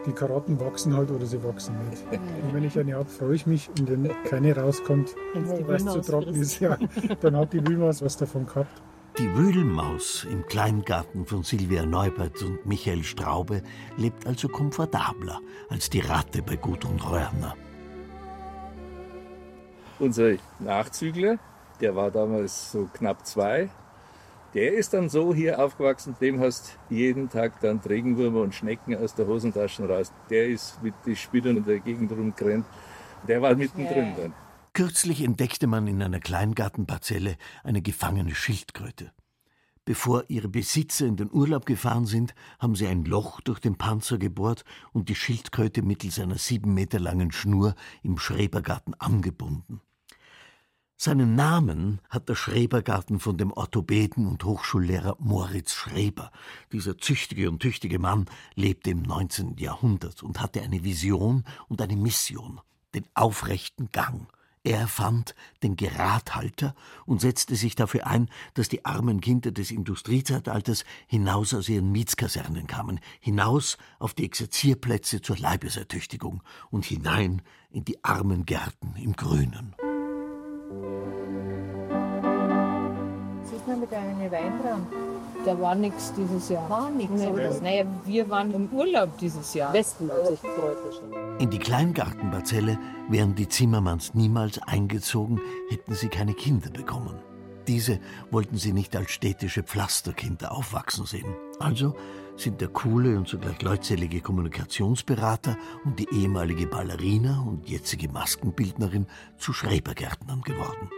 Die 0.06 0.12
Karotten 0.12 0.60
wachsen 0.60 0.96
halt 0.96 1.10
oder 1.10 1.25
sie 1.25 1.42
wachsen 1.44 1.75
nicht. 1.89 2.04
Und 2.12 2.54
wenn 2.54 2.63
ich 2.63 2.77
eine 2.77 2.94
habe, 2.96 3.10
freue 3.10 3.36
ich 3.36 3.48
mich. 3.48 3.70
Und 3.80 3.89
wenn 3.89 4.12
keine 4.25 4.56
rauskommt, 4.56 5.15
weil 5.34 5.77
es 5.77 5.86
zu 5.86 6.01
trocken 6.01 6.36
ist, 6.36 6.60
ja, 6.60 6.77
dann 7.22 7.36
hat 7.38 7.54
die 7.54 7.65
Wühlmaus 7.65 8.04
was 8.04 8.15
davon 8.18 8.46
gehabt. 8.46 8.82
Die 9.17 9.34
Wühlmaus 9.34 10.25
im 10.29 10.45
Kleingarten 10.45 11.25
von 11.25 11.41
Silvia 11.41 11.86
Neubert 11.86 12.43
und 12.43 12.65
Michael 12.65 13.05
Straube 13.05 13.62
lebt 13.95 14.27
also 14.27 14.50
komfortabler 14.50 15.39
als 15.69 15.89
die 15.89 16.01
Ratte 16.01 16.41
bei 16.41 16.57
Gudrun 16.57 17.00
Röhrner. 17.00 17.55
Unser 20.00 20.34
Nachzügler, 20.60 21.38
der 21.79 21.95
war 21.95 22.12
damals 22.12 22.74
so 22.74 22.89
knapp 22.91 23.25
zwei, 23.25 23.69
der 24.53 24.74
ist 24.74 24.93
dann 24.93 25.07
so 25.07 25.34
hier 25.34 25.63
aufgewachsen, 25.63 26.17
dem 26.19 26.41
hast 26.41 26.77
jeden 26.89 27.29
Tag 27.29 27.62
dann 27.62 27.79
Regenwürmer 27.79 28.41
und 28.41 28.53
Schnecken 28.53 28.98
aus 28.98 29.15
der 29.15 29.27
Hosentasche 29.27 29.88
raus. 29.88 30.12
Der 30.29 30.48
ist 30.50 30.84
mit 30.84 30.93
den 31.05 31.15
Spielern 31.15 31.55
in 31.55 31.63
der 31.63 31.79
Gegend 31.79 32.12
rumgerannt. 32.12 32.65
Der 33.29 33.41
war 33.41 33.55
mittendrin 33.55 34.13
dann. 34.17 34.34
Kürzlich 34.75 35.22
entdeckte 35.22 35.67
man 35.67 35.88
in 35.88 36.03
einer 36.03 36.20
Kleingartenparzelle 36.20 37.38
eine 37.63 37.82
gefangene 37.82 38.36
Schildkröte. 38.36 39.13
Bevor 39.86 40.25
ihre 40.27 40.50
Besitzer 40.50 41.05
in 41.05 41.15
den 41.15 41.32
Urlaub 41.32 41.65
gefahren 41.65 42.05
sind, 42.05 42.36
haben 42.60 42.75
sie 42.75 42.86
ein 42.86 43.05
Loch 43.05 43.39
durch 43.39 43.62
den 43.62 43.77
Panzer 43.77 44.17
gebohrt 44.17 44.65
und 44.91 45.08
die 45.08 45.15
Schildkröte 45.15 45.82
mittels 45.82 46.20
einer 46.20 46.38
sieben 46.38 46.74
Meter 46.74 47.00
langen 47.00 47.32
Schnur 47.32 47.74
im 48.03 48.17
Schrebergarten 48.17 48.94
angebunden. 48.96 49.79
Seinen 50.98 51.36
Namen 51.36 52.01
hat 52.10 52.27
der 52.27 52.36
Schrebergarten 52.36 53.22
von 53.22 53.38
dem 53.38 53.53
Orthopäden 53.53 54.27
und 54.27 54.44
Hochschullehrer 54.44 55.15
Moritz 55.20 55.74
Schreber. 55.74 56.34
Dieser 56.74 56.98
züchtige 56.98 57.50
und 57.50 57.62
tüchtige 57.62 57.98
Mann 57.98 58.25
lebte 58.55 58.89
im 58.89 59.03
19. 59.03 59.55
Jahrhundert 59.55 60.22
und 60.22 60.41
hatte 60.41 60.62
eine 60.62 60.84
Vision 60.84 61.46
und 61.70 61.82
eine 61.82 61.96
Mission, 61.96 62.60
den 62.94 63.05
aufrechten 63.13 63.89
Gang. 63.94 64.27
Er 64.65 64.88
fand 64.88 65.36
den 65.62 65.75
Geradhalter 65.75 66.74
und 67.05 67.22
setzte 67.22 67.55
sich 67.55 67.75
dafür 67.75 68.07
ein, 68.07 68.29
dass 68.55 68.67
die 68.67 68.84
armen 68.84 69.22
Kinder 69.22 69.51
des 69.51 69.69
Industriezeitalters 69.69 70.86
hinaus 71.05 71.53
aus 71.53 71.69
ihren 71.69 71.91
Mietskasernen 71.91 72.65
kamen, 72.65 73.00
hinaus 73.19 73.77
auf 74.00 74.15
die 74.15 74.25
Exerzierplätze 74.25 75.22
zur 75.22 75.38
Leibesertüchtigung 75.38 76.41
und 76.72 76.84
hinein 76.84 77.43
in 77.69 77.86
die 77.86 78.03
armen 78.03 78.48
Gärten 78.48 78.95
im 78.95 79.13
Grünen. 79.13 79.75
Denn 83.67 83.79
mit 83.79 83.93
einem 83.93 84.31
Weinbrand? 84.31 84.88
Da 85.45 85.60
war 85.60 85.75
nichts 85.75 86.13
dieses 86.13 86.50
Jahr. 86.50 86.69
War 86.69 86.89
nichts, 86.89 87.22
Nee, 87.22 87.50
naja, 87.62 87.86
wir 88.05 88.29
waren 88.29 88.51
im 88.53 88.69
Urlaub 88.72 89.17
dieses 89.17 89.53
Jahr. 89.53 89.74
Westen 89.74 90.10
hat 90.12 90.27
sich 90.27 90.41
gefreut. 90.41 90.77
In 91.39 91.50
die 91.50 91.60
Kleingartenparzelle 91.60 92.77
wären 93.10 93.36
die 93.36 93.48
Zimmermanns 93.48 94.13
niemals 94.13 94.60
eingezogen, 94.63 95.39
hätten 95.69 95.93
sie 95.93 96.10
keine 96.10 96.34
Kinder 96.34 96.69
bekommen. 96.69 97.19
Diese 97.67 98.00
wollten 98.31 98.57
sie 98.57 98.74
nicht 98.74 98.95
als 98.95 99.12
städtische 99.12 99.63
Pflasterkinder 99.63 100.51
aufwachsen 100.51 101.05
sehen. 101.05 101.34
Also 101.60 101.95
sind 102.38 102.62
der 102.62 102.67
coole 102.67 103.17
und 103.17 103.27
zugleich 103.27 103.62
leutselige 103.62 104.22
Kommunikationsberater 104.22 105.57
und 105.84 106.00
die 106.00 106.07
ehemalige 106.12 106.67
Ballerina 106.67 107.41
und 107.41 107.67
jetzige 107.67 108.10
Maskenbildnerin 108.10 109.07
zu 109.38 109.53
Schrebergärtnern 109.53 110.41
geworden. 110.41 110.89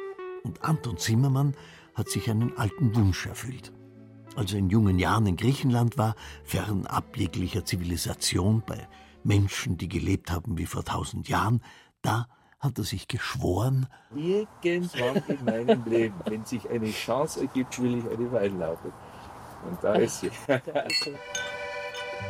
Und 0.43 0.63
Anton 0.63 0.97
Zimmermann 0.97 1.53
hat 1.97 2.09
sich 2.09 2.29
einen 2.29 2.55
alten 2.57 2.95
Wunsch 2.95 3.25
erfüllt. 3.25 3.73
Als 4.35 4.53
er 4.53 4.59
in 4.59 4.69
jungen 4.69 4.99
Jahren 4.99 5.25
in 5.25 5.35
Griechenland 5.35 5.97
war, 5.97 6.15
fernab 6.43 7.17
jeglicher 7.17 7.65
Zivilisation, 7.65 8.61
bei 8.65 8.87
Menschen, 9.23 9.77
die 9.77 9.89
gelebt 9.89 10.31
haben 10.31 10.59
wie 10.59 10.67
vor 10.67 10.85
tausend 10.85 11.27
Jahren, 11.27 11.61
da 12.03 12.27
hat 12.59 12.77
er 12.77 12.83
sich 12.83 13.07
geschworen, 13.07 13.87
Irgendwann 14.15 15.23
in 15.27 15.43
meinem 15.43 15.83
Leben, 15.85 16.15
wenn 16.25 16.45
sich 16.45 16.69
eine 16.69 16.91
Chance 16.91 17.41
ergibt, 17.41 17.81
will 17.81 17.97
ich 17.97 18.09
eine 18.09 18.31
Weinlaube. 18.31 18.93
Und 19.67 19.83
da 19.83 19.95
ist 19.95 20.21
sie. 20.21 20.31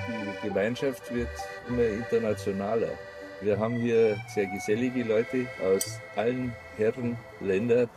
Die 0.08 0.48
Gemeinschaft 0.48 1.14
wird 1.14 1.30
immer 1.68 1.84
internationaler. 1.84 2.92
Wir 3.42 3.60
haben 3.60 3.76
hier 3.76 4.18
sehr 4.34 4.48
gesellige 4.48 5.04
Leute 5.04 5.48
aus 5.64 6.00
allen 6.16 6.54
Herrenländern. 6.78 7.90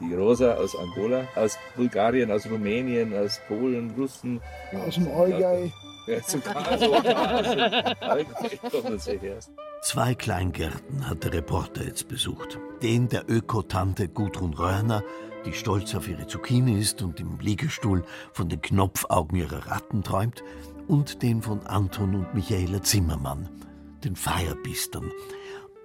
Die 0.00 0.14
Rosa 0.14 0.54
aus 0.54 0.76
Angola, 0.76 1.26
aus 1.34 1.58
Bulgarien, 1.76 2.30
aus 2.30 2.46
Rumänien, 2.46 3.16
aus 3.16 3.40
Polen, 3.48 3.92
Russen. 3.96 4.40
Aus 4.86 4.94
dem 4.94 5.08
Allgäu. 5.08 5.68
Ja, 6.06 6.20
sogar 6.26 6.78
so. 6.78 6.94
Zwei 9.82 10.14
Kleingärten 10.14 11.08
hat 11.08 11.24
der 11.24 11.32
Reporter 11.32 11.84
jetzt 11.84 12.08
besucht. 12.08 12.58
Den 12.82 13.08
der 13.08 13.28
Ökotante 13.28 14.08
Gudrun 14.08 14.54
Röhrner, 14.54 15.02
die 15.44 15.52
stolz 15.52 15.94
auf 15.94 16.08
ihre 16.08 16.26
Zucchini 16.26 16.78
ist 16.78 17.02
und 17.02 17.20
im 17.20 17.38
Liegestuhl 17.40 18.04
von 18.32 18.48
den 18.48 18.60
Knopfaugen 18.60 19.38
ihrer 19.38 19.66
Ratten 19.66 20.02
träumt, 20.02 20.42
und 20.88 21.22
den 21.22 21.42
von 21.42 21.66
Anton 21.66 22.14
und 22.14 22.34
Michaela 22.34 22.82
Zimmermann, 22.82 23.48
den 24.04 24.16
Feierbistern. 24.16 25.10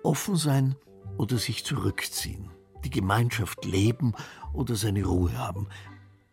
Offen 0.03 0.35
sein 0.35 0.75
oder 1.17 1.37
sich 1.37 1.63
zurückziehen, 1.65 2.49
die 2.81 2.89
Gemeinschaft 2.89 3.65
leben 3.65 4.13
oder 4.53 4.75
seine 4.75 5.05
Ruhe 5.05 5.38
haben. 5.38 5.67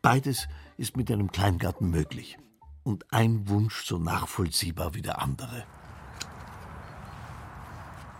Beides 0.03 0.49
ist 0.77 0.97
mit 0.97 1.11
einem 1.11 1.31
Kleingarten 1.31 1.91
möglich. 1.91 2.39
Und 2.85 3.05
ein 3.13 3.49
Wunsch 3.49 3.85
so 3.85 3.99
nachvollziehbar 3.99 4.95
wie 4.95 5.03
der 5.03 5.21
andere. 5.21 5.65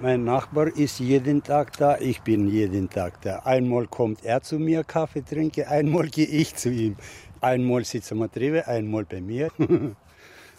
Mein 0.01 0.23
Nachbar 0.23 0.69
ist 0.69 1.01
jeden 1.01 1.43
Tag 1.43 1.77
da, 1.77 1.99
ich 1.99 2.21
bin 2.21 2.47
jeden 2.47 2.89
Tag 2.89 3.21
da. 3.23 3.41
Einmal 3.41 3.89
kommt 3.89 4.25
er 4.25 4.41
zu 4.43 4.59
mir, 4.59 4.85
Kaffee 4.85 5.23
trinke, 5.23 5.67
einmal 5.67 6.07
gehe 6.17 6.27
ich 6.27 6.55
zu 6.55 6.71
ihm. 6.71 6.97
Einmal 7.41 7.85
sitzen 7.85 8.19
wir 8.19 8.29
drüben, 8.29 8.63
einmal 8.63 9.05
bei 9.05 9.21
mir. 9.21 9.51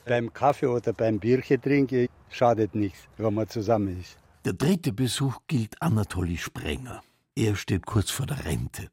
beim 0.05 0.33
Kaffee 0.33 0.65
oder 0.65 0.91
beim 0.91 1.19
Bierchen 1.19 1.61
trinken 1.61 2.07
schadet 2.29 2.75
nichts, 2.75 3.07
wenn 3.17 3.33
man 3.33 3.47
zusammen 3.47 3.99
ist. 3.99 4.17
Der 4.43 4.53
dritte 4.53 4.91
Besuch 4.91 5.37
gilt 5.47 5.81
Anatoli 5.81 6.37
Sprenger. 6.37 7.01
Er 7.39 7.55
steht 7.55 7.85
kurz 7.85 8.11
vor 8.11 8.25
der 8.25 8.43
Rente. 8.43 8.89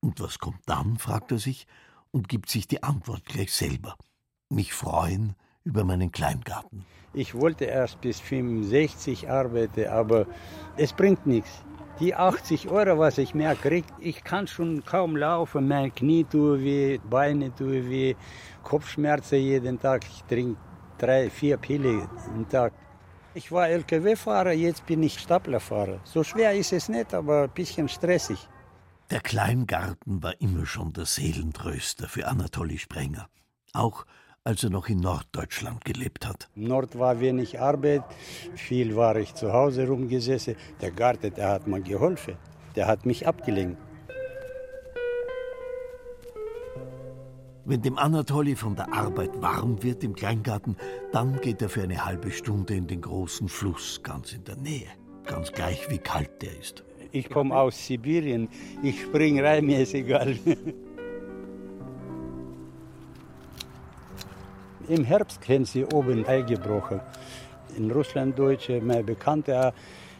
Und 0.00 0.18
was 0.18 0.38
kommt 0.38 0.62
dann, 0.64 0.96
fragt 0.96 1.32
er 1.32 1.38
sich 1.38 1.66
und 2.12 2.30
gibt 2.30 2.48
sich 2.48 2.66
die 2.66 2.82
Antwort 2.82 3.26
gleich 3.26 3.52
selber. 3.52 3.94
Mich 4.48 4.72
freuen 4.72 5.34
über 5.64 5.84
meinen 5.84 6.10
Kleingarten. 6.10 6.86
Ich 7.12 7.34
wollte 7.34 7.66
erst 7.66 8.00
bis 8.00 8.20
65 8.20 9.28
arbeiten, 9.28 9.86
aber 9.88 10.26
es 10.78 10.94
bringt 10.94 11.26
nichts. 11.26 11.62
Die 12.00 12.14
80 12.14 12.70
Euro, 12.70 12.98
was 12.98 13.18
ich 13.18 13.34
mehr 13.34 13.54
kriege, 13.54 13.88
ich 13.98 14.24
kann 14.24 14.46
schon 14.46 14.82
kaum 14.86 15.14
laufen. 15.14 15.68
Mein 15.68 15.94
Knie 15.94 16.24
tut 16.24 16.60
weh, 16.60 16.98
Beine 17.10 17.54
tun 17.54 17.90
weh, 17.90 18.14
Kopfschmerzen 18.62 19.40
jeden 19.40 19.78
Tag. 19.78 20.06
Ich 20.10 20.24
trinke 20.24 20.58
drei, 20.96 21.28
vier 21.28 21.58
Pille 21.58 22.08
am 22.34 22.48
Tag. 22.48 22.72
Ich 23.36 23.50
war 23.50 23.68
LKW-Fahrer, 23.68 24.52
jetzt 24.52 24.86
bin 24.86 25.02
ich 25.02 25.18
Staplerfahrer. 25.18 26.00
So 26.04 26.22
schwer 26.22 26.54
ist 26.54 26.72
es 26.72 26.88
nicht, 26.88 27.12
aber 27.12 27.42
ein 27.42 27.50
bisschen 27.50 27.88
stressig. 27.88 28.38
Der 29.10 29.20
Kleingarten 29.20 30.22
war 30.22 30.40
immer 30.40 30.66
schon 30.66 30.92
der 30.92 31.04
Seelentröster 31.04 32.06
für 32.08 32.28
Anatoli 32.28 32.78
Sprenger. 32.78 33.28
Auch 33.72 34.04
als 34.44 34.62
er 34.62 34.70
noch 34.70 34.88
in 34.88 35.00
Norddeutschland 35.00 35.84
gelebt 35.84 36.28
hat. 36.28 36.48
Im 36.54 36.64
Nord 36.64 36.96
war 36.96 37.18
wenig 37.18 37.58
Arbeit, 37.60 38.04
viel 38.54 38.94
war 38.94 39.16
ich 39.16 39.34
zu 39.34 39.52
Hause 39.52 39.88
rumgesessen. 39.88 40.54
Der 40.80 40.92
Garten, 40.92 41.34
der 41.34 41.48
hat 41.48 41.66
mir 41.66 41.80
geholfen, 41.80 42.36
der 42.76 42.86
hat 42.86 43.04
mich 43.04 43.26
abgelenkt. 43.26 43.78
Wenn 47.66 47.80
dem 47.80 47.96
Anatoli 47.96 48.56
von 48.56 48.76
der 48.76 48.92
Arbeit 48.92 49.40
warm 49.40 49.82
wird 49.82 50.04
im 50.04 50.14
Kleingarten, 50.14 50.76
dann 51.12 51.40
geht 51.40 51.62
er 51.62 51.70
für 51.70 51.82
eine 51.82 52.04
halbe 52.04 52.30
Stunde 52.30 52.74
in 52.74 52.86
den 52.86 53.00
großen 53.00 53.48
Fluss 53.48 54.02
ganz 54.02 54.34
in 54.34 54.44
der 54.44 54.56
Nähe. 54.56 54.88
Ganz 55.24 55.50
gleich, 55.50 55.88
wie 55.88 55.96
kalt 55.96 56.42
der 56.42 56.58
ist. 56.58 56.84
Ich 57.10 57.30
komme 57.30 57.56
aus 57.56 57.86
Sibirien, 57.86 58.50
ich 58.82 59.00
spring 59.00 59.40
rein, 59.40 59.64
mir 59.64 59.80
ist 59.80 59.94
egal. 59.94 60.36
Im 64.88 65.04
Herbst 65.04 65.48
haben 65.48 65.64
sie 65.64 65.86
oben 65.86 66.26
eingebrochen. 66.26 67.00
In 67.78 67.90
Russland 67.90 68.38
Deutsche, 68.38 68.82
mein 68.82 69.06
Bekannter, 69.06 69.72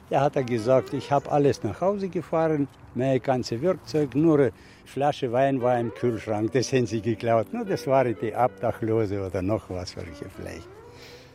der 0.08 0.22
hat 0.22 0.46
gesagt, 0.46 0.94
ich 0.94 1.12
habe 1.12 1.30
alles 1.30 1.62
nach 1.62 1.78
Hause 1.82 2.08
gefahren, 2.08 2.68
mein 2.94 3.20
ganzes 3.20 3.60
Werkzeug, 3.60 4.14
nur 4.14 4.50
Flasche 4.84 5.32
Wein 5.32 5.60
war 5.60 5.78
im 5.78 5.92
Kühlschrank, 5.92 6.52
das 6.52 6.72
haben 6.72 6.86
sie 6.86 7.00
geklaut. 7.00 7.52
Nur 7.52 7.64
das 7.64 7.86
waren 7.86 8.16
die 8.20 8.34
Abdachlose 8.34 9.26
oder 9.26 9.42
noch 9.42 9.68
was, 9.70 9.96
welche 9.96 10.28
vielleicht. 10.28 10.68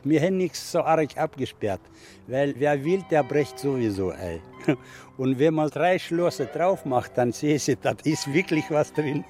Wir 0.04 0.22
haben 0.22 0.38
nichts 0.38 0.72
so 0.72 0.82
arg 0.82 1.18
abgesperrt, 1.18 1.82
weil 2.28 2.54
wer 2.58 2.84
will, 2.84 3.04
der 3.12 3.24
bricht 3.24 3.60
sowieso 3.60 4.12
ein. 4.12 4.40
Und 5.18 5.38
wenn 5.40 5.54
man 5.54 5.70
drei 5.70 6.00
Schlösser 6.00 6.46
drauf 6.46 6.86
macht, 6.86 7.18
dann 7.18 7.34
sehe 7.34 7.56
ich, 7.56 7.78
da 7.82 7.94
ist 8.04 8.34
wirklich 8.34 8.64
was 8.70 8.94
drin. 8.94 9.26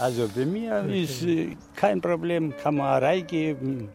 Also 0.00 0.28
bei 0.34 0.44
mir 0.44 0.84
ist 0.84 1.22
äh, 1.22 1.56
kein 1.76 2.00
Problem, 2.00 2.52
kann 2.56 2.76
man 2.76 3.02
reingeben. 3.02 3.88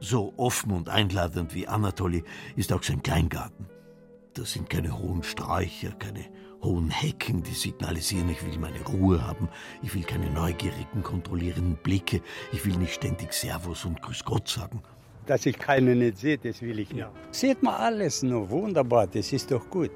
So 0.00 0.32
offen 0.36 0.72
und 0.72 0.88
einladend 0.88 1.54
wie 1.54 1.66
Anatoli 1.66 2.24
ist 2.56 2.72
auch 2.72 2.82
sein 2.82 3.02
Kleingarten. 3.02 3.66
Da 4.34 4.44
sind 4.44 4.70
keine 4.70 4.98
hohen 4.98 5.22
Sträucher, 5.22 5.90
keine 5.98 6.24
hohen 6.62 6.90
Hecken, 6.90 7.42
die 7.42 7.52
signalisieren, 7.52 8.28
ich 8.28 8.44
will 8.44 8.58
meine 8.58 8.80
Ruhe 8.86 9.24
haben, 9.24 9.48
ich 9.82 9.94
will 9.94 10.02
keine 10.02 10.30
neugierigen, 10.30 11.02
kontrollierenden 11.02 11.76
Blicke, 11.76 12.20
ich 12.52 12.64
will 12.64 12.76
nicht 12.76 12.94
ständig 12.94 13.32
Servus 13.32 13.84
und 13.84 14.00
Grüß 14.02 14.24
Gott 14.24 14.48
sagen. 14.48 14.82
Dass 15.26 15.44
ich 15.46 15.58
keinen 15.58 15.98
nicht 15.98 16.18
sehe, 16.18 16.38
das 16.38 16.62
will 16.62 16.78
ich 16.78 16.90
nicht. 16.90 17.00
Ja. 17.00 17.10
Sieht 17.30 17.62
man 17.62 17.74
alles 17.74 18.22
noch 18.22 18.48
wunderbar, 18.48 19.06
das 19.06 19.32
ist 19.32 19.50
doch 19.50 19.68
gut. 19.68 19.90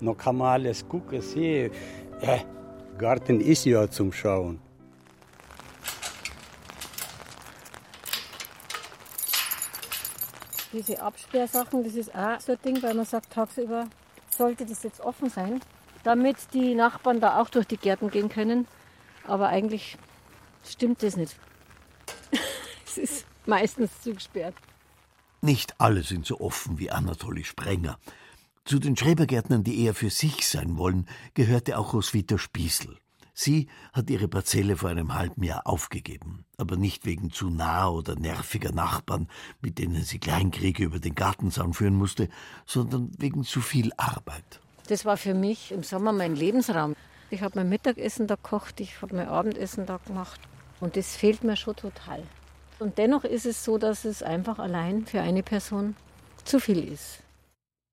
Noch 0.00 0.16
kann 0.16 0.36
man 0.36 0.48
alles 0.48 0.86
gucken, 0.86 1.20
sehen. 1.20 1.70
Ja, 2.20 2.40
Garten 2.98 3.40
ist 3.40 3.64
ja 3.64 3.88
zum 3.88 4.12
Schauen. 4.12 4.60
Diese 10.72 11.00
Absperrsachen, 11.00 11.84
das 11.84 11.94
ist 11.94 12.14
auch 12.14 12.38
so 12.40 12.52
ein 12.52 12.58
Ding, 12.62 12.82
weil 12.82 12.92
man 12.92 13.06
sagt, 13.06 13.32
tagsüber 13.32 13.86
sollte 14.36 14.66
das 14.66 14.82
jetzt 14.82 15.00
offen 15.00 15.30
sein, 15.30 15.60
damit 16.06 16.36
die 16.54 16.76
Nachbarn 16.76 17.20
da 17.20 17.40
auch 17.40 17.50
durch 17.50 17.66
die 17.66 17.76
Gärten 17.76 18.10
gehen 18.10 18.28
können. 18.28 18.68
Aber 19.26 19.48
eigentlich 19.48 19.98
stimmt 20.64 21.02
das 21.02 21.16
nicht. 21.16 21.36
es 22.86 22.96
ist 22.96 23.26
meistens 23.44 23.90
zugesperrt. 24.02 24.54
Nicht 25.42 25.80
alle 25.80 26.04
sind 26.04 26.24
so 26.24 26.40
offen 26.40 26.78
wie 26.78 26.92
Anatoli 26.92 27.42
Sprenger. 27.42 27.98
Zu 28.64 28.78
den 28.78 28.96
Schrebergärtnern, 28.96 29.64
die 29.64 29.82
eher 29.82 29.94
für 29.94 30.10
sich 30.10 30.46
sein 30.46 30.76
wollen, 30.76 31.08
gehörte 31.34 31.76
auch 31.76 31.92
Roswitha 31.92 32.38
Spießel. 32.38 32.98
Sie 33.34 33.68
hat 33.92 34.08
ihre 34.08 34.28
Parzelle 34.28 34.76
vor 34.76 34.90
einem 34.90 35.12
halben 35.12 35.42
Jahr 35.42 35.66
aufgegeben, 35.66 36.46
aber 36.56 36.76
nicht 36.76 37.04
wegen 37.04 37.30
zu 37.30 37.50
nah 37.50 37.88
oder 37.88 38.14
nerviger 38.14 38.72
Nachbarn, 38.72 39.28
mit 39.60 39.78
denen 39.78 40.04
sie 40.04 40.18
Kleinkriege 40.18 40.84
über 40.84 41.00
den 41.00 41.14
Gartenzaun 41.14 41.74
führen 41.74 41.96
musste, 41.96 42.28
sondern 42.64 43.10
wegen 43.18 43.44
zu 43.44 43.60
viel 43.60 43.92
Arbeit. 43.96 44.60
Das 44.86 45.04
war 45.04 45.16
für 45.16 45.34
mich 45.34 45.72
im 45.72 45.82
Sommer 45.82 46.12
mein 46.12 46.36
Lebensraum. 46.36 46.94
Ich 47.30 47.42
habe 47.42 47.58
mein 47.58 47.68
Mittagessen 47.68 48.26
da 48.26 48.36
gekocht, 48.36 48.80
ich 48.80 49.02
habe 49.02 49.16
mein 49.16 49.28
Abendessen 49.28 49.84
da 49.84 49.98
gemacht 50.06 50.40
und 50.80 50.96
das 50.96 51.16
fehlt 51.16 51.42
mir 51.42 51.56
schon 51.56 51.74
total. 51.74 52.22
Und 52.78 52.98
dennoch 52.98 53.24
ist 53.24 53.46
es 53.46 53.64
so, 53.64 53.78
dass 53.78 54.04
es 54.04 54.22
einfach 54.22 54.58
allein 54.58 55.06
für 55.06 55.20
eine 55.20 55.42
Person 55.42 55.96
zu 56.44 56.60
viel 56.60 56.92
ist. 56.92 57.22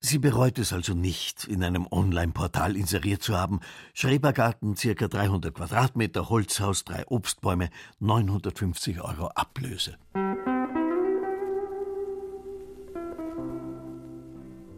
Sie 0.00 0.18
bereut 0.18 0.58
es 0.58 0.74
also 0.74 0.92
nicht, 0.92 1.44
in 1.46 1.64
einem 1.64 1.86
Online-Portal 1.90 2.76
inseriert 2.76 3.22
zu 3.22 3.38
haben. 3.38 3.60
Schrebergarten, 3.94 4.76
circa 4.76 5.08
300 5.08 5.54
Quadratmeter, 5.54 6.28
Holzhaus, 6.28 6.84
drei 6.84 7.04
Obstbäume, 7.06 7.70
950 8.00 9.00
Euro 9.00 9.28
Ablöse. 9.28 9.96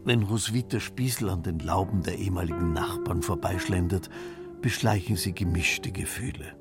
Wenn 0.07 0.23
Roswitha 0.23 0.79
Spießel 0.79 1.29
an 1.29 1.43
den 1.43 1.59
Lauben 1.59 2.01
der 2.01 2.17
ehemaligen 2.17 2.71
Nachbarn 2.71 3.21
vorbeischlendert, 3.21 4.09
beschleichen 4.61 5.17
sie 5.17 5.33
gemischte 5.33 5.91
Gefühle. 5.91 6.55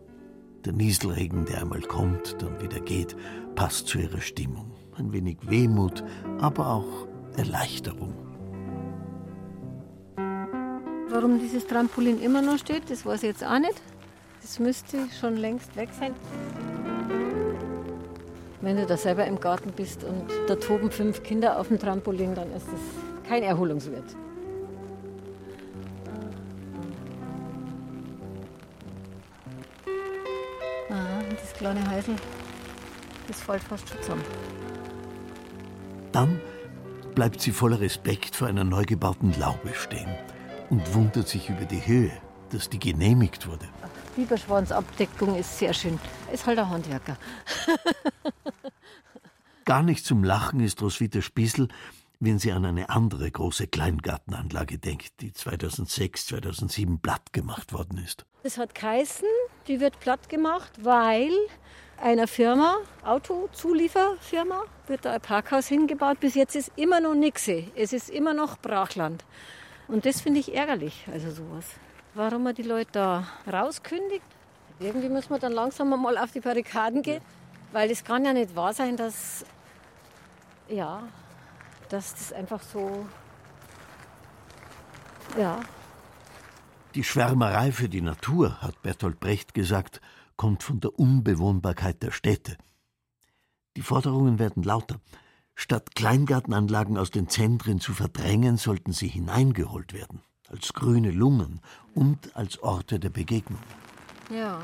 Der 0.64 0.72
Nieselregen, 0.72 1.44
der 1.44 1.60
einmal 1.60 1.82
kommt, 1.82 2.42
dann 2.42 2.60
wieder 2.60 2.80
geht, 2.80 3.16
passt 3.54 3.86
zu 3.86 4.00
ihrer 4.00 4.20
Stimmung. 4.20 4.72
Ein 4.98 5.12
wenig 5.12 5.36
Wehmut, 5.42 6.02
aber 6.40 6.66
auch 6.66 7.06
Erleichterung. 7.36 8.14
Warum 11.08 11.38
dieses 11.38 11.68
Trampolin 11.68 12.20
immer 12.20 12.42
noch 12.42 12.58
steht, 12.58 12.90
das 12.90 13.06
weiß 13.06 13.22
ich 13.22 13.28
jetzt 13.28 13.44
auch 13.44 13.60
nicht. 13.60 13.80
Das 14.42 14.58
müsste 14.58 14.98
schon 15.20 15.36
längst 15.36 15.76
weg 15.76 15.90
sein. 15.96 16.14
Wenn 18.60 18.76
du 18.76 18.86
da 18.86 18.96
selber 18.96 19.24
im 19.24 19.38
Garten 19.38 19.70
bist 19.70 20.02
und 20.02 20.24
da 20.48 20.56
toben 20.56 20.90
fünf 20.90 21.22
Kinder 21.22 21.60
auf 21.60 21.68
dem 21.68 21.78
Trampolin, 21.78 22.34
dann 22.34 22.50
ist 22.50 22.66
das 22.66 23.15
kein 23.28 23.42
Erholungswert. 23.42 24.16
Ah, 30.90 31.22
das 31.30 31.52
kleine 31.54 31.86
Heisel, 31.88 32.16
das 33.28 33.40
fällt 33.40 33.62
fast 33.62 33.88
schon 33.88 34.02
zusammen. 34.02 34.24
Dann 36.12 36.40
bleibt 37.14 37.40
sie 37.40 37.50
voller 37.50 37.80
Respekt 37.80 38.36
vor 38.36 38.48
einer 38.48 38.64
neu 38.64 38.84
gebauten 38.84 39.34
Laube 39.38 39.74
stehen 39.74 40.08
und 40.70 40.94
wundert 40.94 41.28
sich 41.28 41.50
über 41.50 41.64
die 41.64 41.84
Höhe, 41.86 42.12
dass 42.50 42.68
die 42.68 42.78
genehmigt 42.78 43.46
wurde. 43.46 43.66
Biberschwanzabdeckung 44.14 45.36
ist 45.36 45.58
sehr 45.58 45.74
schön. 45.74 45.98
Ist 46.32 46.46
halt 46.46 46.58
ein 46.58 46.70
Handwerker. 46.70 47.18
Gar 49.66 49.82
nicht 49.82 50.06
zum 50.06 50.24
Lachen 50.24 50.60
ist 50.60 50.80
Roswitha 50.80 51.20
Spießel, 51.20 51.68
wenn 52.20 52.38
sie 52.38 52.52
an 52.52 52.64
eine 52.64 52.88
andere 52.88 53.30
große 53.30 53.66
Kleingartenanlage 53.66 54.78
denkt, 54.78 55.20
die 55.20 55.32
2006, 55.32 56.26
2007 56.26 56.98
platt 57.00 57.32
gemacht 57.32 57.72
worden 57.72 57.98
ist. 57.98 58.24
Das 58.42 58.58
hat 58.58 58.74
geheißen, 58.74 59.28
die 59.66 59.80
wird 59.80 60.00
platt 60.00 60.28
gemacht, 60.28 60.72
weil 60.82 61.32
einer 61.98 62.26
Firma, 62.26 62.76
Autozulieferfirma, 63.04 64.64
wird 64.86 65.04
da 65.04 65.12
ein 65.12 65.20
Parkhaus 65.20 65.66
hingebaut. 65.66 66.20
Bis 66.20 66.34
jetzt 66.34 66.54
ist 66.54 66.70
immer 66.76 67.00
noch 67.00 67.14
nichts. 67.14 67.48
Es 67.74 67.92
ist 67.92 68.10
immer 68.10 68.34
noch 68.34 68.58
Brachland. 68.58 69.24
Und 69.88 70.04
das 70.04 70.20
finde 70.20 70.40
ich 70.40 70.54
ärgerlich, 70.54 71.06
also 71.12 71.30
sowas. 71.30 71.66
Warum 72.14 72.44
man 72.44 72.54
die 72.54 72.62
Leute 72.62 72.90
da 72.92 73.26
rauskündigt. 73.50 74.24
Irgendwie 74.78 75.08
muss 75.08 75.30
man 75.30 75.40
dann 75.40 75.52
langsam 75.52 75.88
mal 75.88 76.18
auf 76.18 76.32
die 76.32 76.40
Barrikaden 76.40 77.02
gehen, 77.02 77.22
weil 77.72 77.90
es 77.90 78.04
kann 78.04 78.24
ja 78.24 78.32
nicht 78.32 78.54
wahr 78.54 78.74
sein, 78.74 78.96
dass, 78.96 79.44
ja, 80.68 81.02
dass 81.88 82.14
das 82.14 82.32
einfach 82.32 82.62
so, 82.62 83.06
ja. 85.38 85.60
Die 86.94 87.04
Schwärmerei 87.04 87.72
für 87.72 87.88
die 87.88 88.00
Natur, 88.00 88.60
hat 88.62 88.80
Bertolt 88.82 89.20
Brecht 89.20 89.54
gesagt, 89.54 90.00
kommt 90.36 90.62
von 90.62 90.80
der 90.80 90.98
Unbewohnbarkeit 90.98 92.02
der 92.02 92.10
Städte. 92.10 92.56
Die 93.76 93.82
Forderungen 93.82 94.38
werden 94.38 94.62
lauter. 94.62 95.00
Statt 95.54 95.94
Kleingartenanlagen 95.94 96.98
aus 96.98 97.10
den 97.10 97.28
Zentren 97.28 97.80
zu 97.80 97.94
verdrängen, 97.94 98.56
sollten 98.56 98.92
sie 98.92 99.08
hineingeholt 99.08 99.92
werden, 99.92 100.22
als 100.48 100.72
grüne 100.72 101.10
Lungen 101.10 101.60
und 101.94 102.36
als 102.36 102.58
Orte 102.62 102.98
der 102.98 103.10
Begegnung. 103.10 103.60
Ja. 104.30 104.60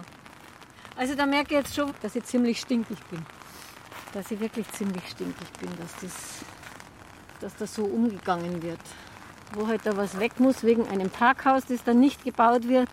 Also 0.97 1.15
da 1.15 1.25
merke 1.25 1.55
ich 1.55 1.61
jetzt 1.61 1.75
schon, 1.75 1.93
dass 2.03 2.15
ich 2.15 2.25
ziemlich 2.25 2.61
stinkig 2.61 2.99
bin. 3.11 3.25
Dass 4.13 4.31
ich 4.31 4.41
wirklich 4.41 4.71
ziemlich 4.73 5.07
stinkig 5.09 5.51
bin, 5.61 5.71
dass 5.79 5.95
das, 6.03 6.45
dass 7.42 7.57
das 7.57 7.74
so 7.74 7.85
umgegangen 7.85 8.62
wird. 8.62 8.81
Wo 9.52 9.66
halt 9.66 9.85
da 9.85 9.96
was 9.96 10.18
weg 10.18 10.40
muss 10.40 10.62
wegen 10.62 10.87
einem 10.88 11.11
Parkhaus, 11.11 11.66
das 11.66 11.85
dann 11.85 12.00
nicht 12.00 12.24
gebaut 12.24 12.68
wird, 12.68 12.88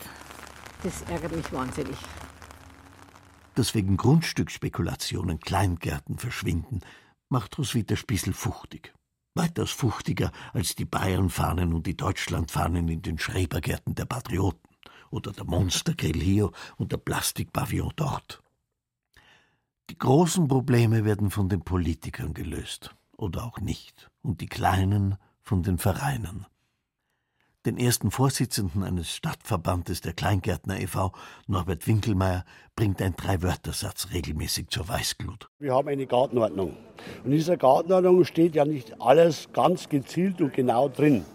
das 0.84 1.04
ärgert 1.04 1.36
mich 1.36 1.52
wahnsinnig. 1.54 1.98
Dass 3.56 3.76
wegen 3.76 3.98
Grundstücksspekulationen 3.98 5.40
Kleingärten 5.40 6.18
verschwinden, 6.18 6.82
macht 7.30 7.58
Roswitha 7.58 7.96
Spießel 7.96 8.34
fuchtig. 8.34 8.94
Weitaus 9.36 9.72
fuchtiger 9.72 10.32
als 10.54 10.76
die 10.76 10.86
Bayernfahnen 10.86 11.74
und 11.74 11.86
die 11.86 11.96
Deutschlandfahnen 11.96 12.88
in 12.90 13.02
den 13.02 13.20
Schrebergärten 13.20 13.96
der 13.96 14.06
Patrioten 14.06 14.68
oder 15.12 15.32
der 15.32 15.46
Monstergrill 15.46 16.20
hier 16.20 16.52
und 16.78 16.92
der 16.92 16.98
Plastikpavillon 16.98 17.94
dort. 17.96 18.42
Die 19.90 19.98
großen 19.98 20.48
Probleme 20.48 21.06
werden 21.06 21.30
von 21.30 21.50
den 21.50 21.62
Politikern 21.62 22.34
gelöst 22.34 22.96
oder 23.20 23.44
auch 23.46 23.60
nicht 23.60 24.10
und 24.22 24.42
die 24.42 24.48
kleinen 24.48 25.18
von 25.42 25.64
den 25.64 25.78
Vereinen 25.78 26.46
den 27.66 27.78
ersten 27.78 28.10
Vorsitzenden 28.10 28.84
eines 28.84 29.14
Stadtverbandes 29.14 30.02
der 30.02 30.14
Kleingärtner 30.14 30.80
e.V., 30.80 31.12
Norbert 31.48 31.88
Winkelmeier, 31.88 32.46
bringt 32.76 33.02
ein 33.02 33.16
Drei-Wörtersatz 33.16 34.08
regelmäßig 34.14 34.70
zur 34.70 34.88
Weißglut. 34.88 35.50
Wir 35.60 35.74
haben 35.74 35.90
eine 35.90 36.06
Gartenordnung. 36.06 36.78
Und 37.24 37.26
in 37.26 37.32
dieser 37.32 37.58
Gartenordnung 37.58 38.24
steht 38.24 38.56
ja 38.56 38.64
nicht 38.64 39.02
alles 39.02 39.50
ganz 39.52 39.90
gezielt 39.90 40.42
und 40.42 40.54
genau 40.54 40.88
drin. 40.88 41.26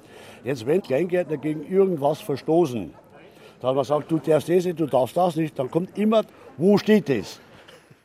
Jetzt, 0.45 0.67
wenn 0.67 0.83
Kleingärtner 0.83 1.37
gegen 1.37 1.67
irgendwas 1.71 2.21
verstoßen, 2.21 2.95
dann 3.61 3.77
man 3.77 3.85
sagt, 3.85 4.11
du 4.11 4.19
darfst 4.19 4.49
das 4.49 4.65
nicht, 4.65 4.81
du 4.81 4.87
darfst 4.87 5.17
das 5.17 5.37
nicht, 5.37 5.59
dann 5.59 5.71
kommt 5.71 5.97
immer, 5.99 6.25
wo 6.57 6.79
steht 6.79 7.09
das? 7.09 7.39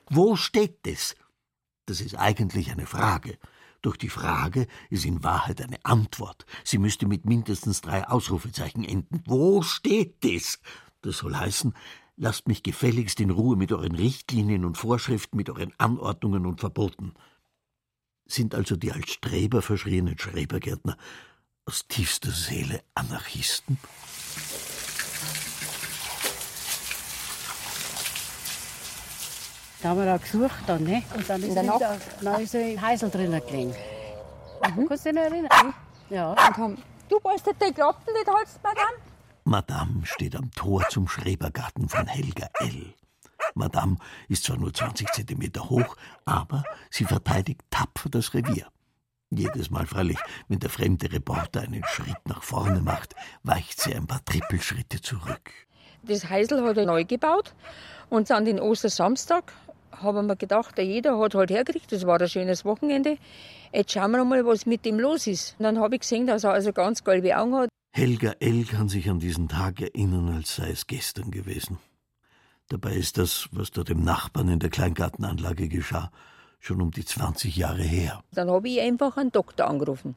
Wo 0.09 0.35
steht 0.35 0.85
das? 0.85 1.15
Das 1.85 2.01
ist 2.01 2.15
eigentlich 2.15 2.71
eine 2.71 2.85
Frage. 2.85 3.37
Doch 3.81 3.95
die 3.95 4.09
Frage 4.09 4.67
ist 4.89 5.05
in 5.05 5.23
Wahrheit 5.23 5.61
eine 5.61 5.77
Antwort. 5.83 6.45
Sie 6.63 6.77
müsste 6.77 7.05
mit 7.07 7.25
mindestens 7.25 7.81
drei 7.81 8.07
Ausrufezeichen 8.07 8.83
enden. 8.83 9.23
Wo 9.25 9.61
steht 9.61 10.23
das? 10.23 10.59
Das 11.01 11.19
soll 11.19 11.35
heißen, 11.35 11.73
lasst 12.17 12.47
mich 12.47 12.61
gefälligst 12.61 13.19
in 13.21 13.29
Ruhe 13.29 13.55
mit 13.55 13.71
euren 13.71 13.95
Richtlinien 13.95 14.65
und 14.65 14.77
Vorschriften, 14.77 15.37
mit 15.37 15.49
euren 15.49 15.73
Anordnungen 15.77 16.45
und 16.45 16.59
Verboten. 16.59 17.13
Sind 18.25 18.53
also 18.53 18.75
die 18.75 18.91
als 18.91 19.11
Streber 19.11 19.61
verschrienen 19.61 20.19
Schrebergärtner 20.19 20.97
aus 21.65 21.87
tiefster 21.87 22.31
Seele 22.31 22.83
Anarchisten? 22.95 23.79
Da 29.81 29.89
haben 29.89 30.03
wir 30.03 30.13
auch 30.13 30.21
gesucht 30.21 30.63
dann, 30.67 30.83
ne? 30.83 31.03
Und 31.15 31.29
dann 31.29 31.41
ist, 31.41 31.55
der 31.55 31.63
da, 31.63 31.97
dann 32.21 32.41
ist 32.41 32.55
ein 32.55 32.81
Heisel 32.81 33.09
drinnen 33.09 33.41
gelegen. 33.45 33.69
Mhm. 34.75 34.87
Kannst 34.87 35.05
du 35.05 35.09
dich 35.09 35.19
noch 35.19 35.31
erinnern? 35.31 35.73
Ja. 36.09 36.31
Und 36.31 36.57
haben, 36.57 36.77
du 37.07 37.15
nicht, 37.15 37.45
die 37.47 37.73
Klappen 37.73 38.13
nicht 38.13 38.27
holst, 38.27 38.59
Madame? 38.61 38.97
Madame 39.45 40.05
steht 40.05 40.35
am 40.35 40.51
Tor 40.51 40.85
zum 40.89 41.07
Schrebergarten 41.07 41.87
von 41.87 42.05
Helga 42.07 42.47
L. 42.59 42.93
Madame 43.55 43.97
ist 44.27 44.43
zwar 44.43 44.57
nur 44.57 44.73
20 44.73 45.11
Zentimeter 45.11 45.69
hoch, 45.69 45.95
aber 46.25 46.63
sie 46.89 47.05
verteidigt 47.05 47.61
tapfer 47.69 48.09
das 48.09 48.33
Revier. 48.33 48.67
Jedes 49.31 49.69
Mal 49.69 49.85
freilich, 49.85 50.19
wenn 50.49 50.59
der 50.59 50.69
fremde 50.69 51.11
Reporter 51.11 51.61
einen 51.61 51.83
Schritt 51.85 52.17
nach 52.25 52.43
vorne 52.43 52.81
macht, 52.81 53.15
weicht 53.43 53.79
sie 53.79 53.95
ein 53.95 54.07
paar 54.07 54.23
Trippelschritte 54.25 55.01
zurück. 55.01 55.51
Das 56.03 56.29
Heisel 56.29 56.63
hat 56.63 56.77
er 56.77 56.85
neu 56.85 57.05
gebaut 57.05 57.53
und 58.09 58.29
an 58.31 58.45
den 58.45 58.59
Ostersamstag 58.59 59.53
haben 59.91 60.27
wir 60.27 60.35
gedacht, 60.35 60.77
jeder 60.77 61.19
hat 61.19 61.35
halt 61.35 61.51
hergekriegt, 61.51 61.91
das 61.91 62.05
war 62.05 62.19
ein 62.19 62.29
schönes 62.29 62.65
Wochenende. 62.65 63.17
Jetzt 63.73 63.91
schauen 63.91 64.11
wir 64.11 64.23
mal, 64.23 64.45
was 64.45 64.65
mit 64.65 64.85
ihm 64.85 64.99
los 64.99 65.27
ist. 65.27 65.55
Und 65.59 65.63
dann 65.63 65.79
habe 65.79 65.95
ich 65.95 66.01
gesehen, 66.01 66.27
dass 66.27 66.43
er 66.43 66.53
also 66.53 66.73
ganz 66.73 67.03
gelbe 67.03 67.37
Augen 67.37 67.55
hat. 67.55 67.69
Helga 67.91 68.33
L. 68.39 68.65
kann 68.65 68.87
sich 68.87 69.09
an 69.09 69.19
diesen 69.19 69.47
Tag 69.47 69.81
erinnern, 69.81 70.29
als 70.35 70.55
sei 70.55 70.69
es 70.69 70.87
gestern 70.87 71.31
gewesen. 71.31 71.79
Dabei 72.69 72.93
ist 72.93 73.17
das, 73.17 73.49
was 73.51 73.71
dort 73.71 73.89
dem 73.89 74.03
Nachbarn 74.03 74.47
in 74.47 74.59
der 74.59 74.69
Kleingartenanlage 74.69 75.67
geschah, 75.67 76.11
schon 76.59 76.81
um 76.81 76.91
die 76.91 77.03
20 77.03 77.55
Jahre 77.55 77.81
her. 77.81 78.23
Dann 78.31 78.49
habe 78.49 78.69
ich 78.69 78.79
einfach 78.79 79.17
einen 79.17 79.31
Doktor 79.31 79.67
angerufen. 79.67 80.15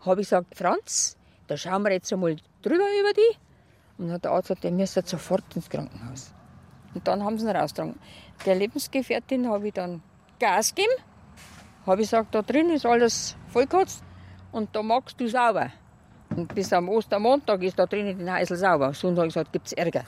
Habe 0.00 0.20
ich 0.20 0.26
gesagt, 0.26 0.54
Franz, 0.54 1.16
da 1.46 1.56
schauen 1.56 1.82
wir 1.84 1.92
jetzt 1.92 2.12
einmal 2.12 2.36
drüber 2.60 2.84
über 3.00 3.12
die. 3.14 3.36
Und 3.96 4.06
dann 4.06 4.14
hat 4.14 4.24
der 4.24 4.32
Arzt 4.32 4.48
gesagt, 4.48 4.64
der 4.64 4.72
müsste 4.72 5.02
sofort 5.06 5.44
ins 5.56 5.70
Krankenhaus. 5.70 6.34
Und 6.96 7.06
dann 7.06 7.22
haben 7.22 7.38
sie 7.38 7.44
ihn 7.44 7.54
rausgetragen. 7.54 7.94
Der 8.46 8.54
Lebensgefährtin 8.54 9.46
habe 9.50 9.68
ich 9.68 9.74
dann 9.74 10.00
Gas 10.40 10.74
gegeben. 10.74 10.94
Habe 11.84 12.00
ich 12.00 12.08
gesagt, 12.08 12.34
da 12.34 12.40
drin 12.40 12.70
ist 12.70 12.86
alles 12.86 13.36
vollkotzt 13.48 14.02
und 14.50 14.74
da 14.74 14.82
magst 14.82 15.20
du 15.20 15.28
sauber. 15.28 15.70
Und 16.34 16.54
bis 16.54 16.72
am 16.72 16.88
Ostermontag 16.88 17.62
ist 17.62 17.78
da 17.78 17.84
drinnen 17.84 18.16
den 18.16 18.32
Heisel 18.32 18.56
sauber. 18.56 18.94
Sonntag 18.94 19.18
habe 19.18 19.28
ich 19.28 19.34
gesagt, 19.34 19.52
gibt 19.52 19.66
es 19.66 19.74
Ärger. 19.74 20.04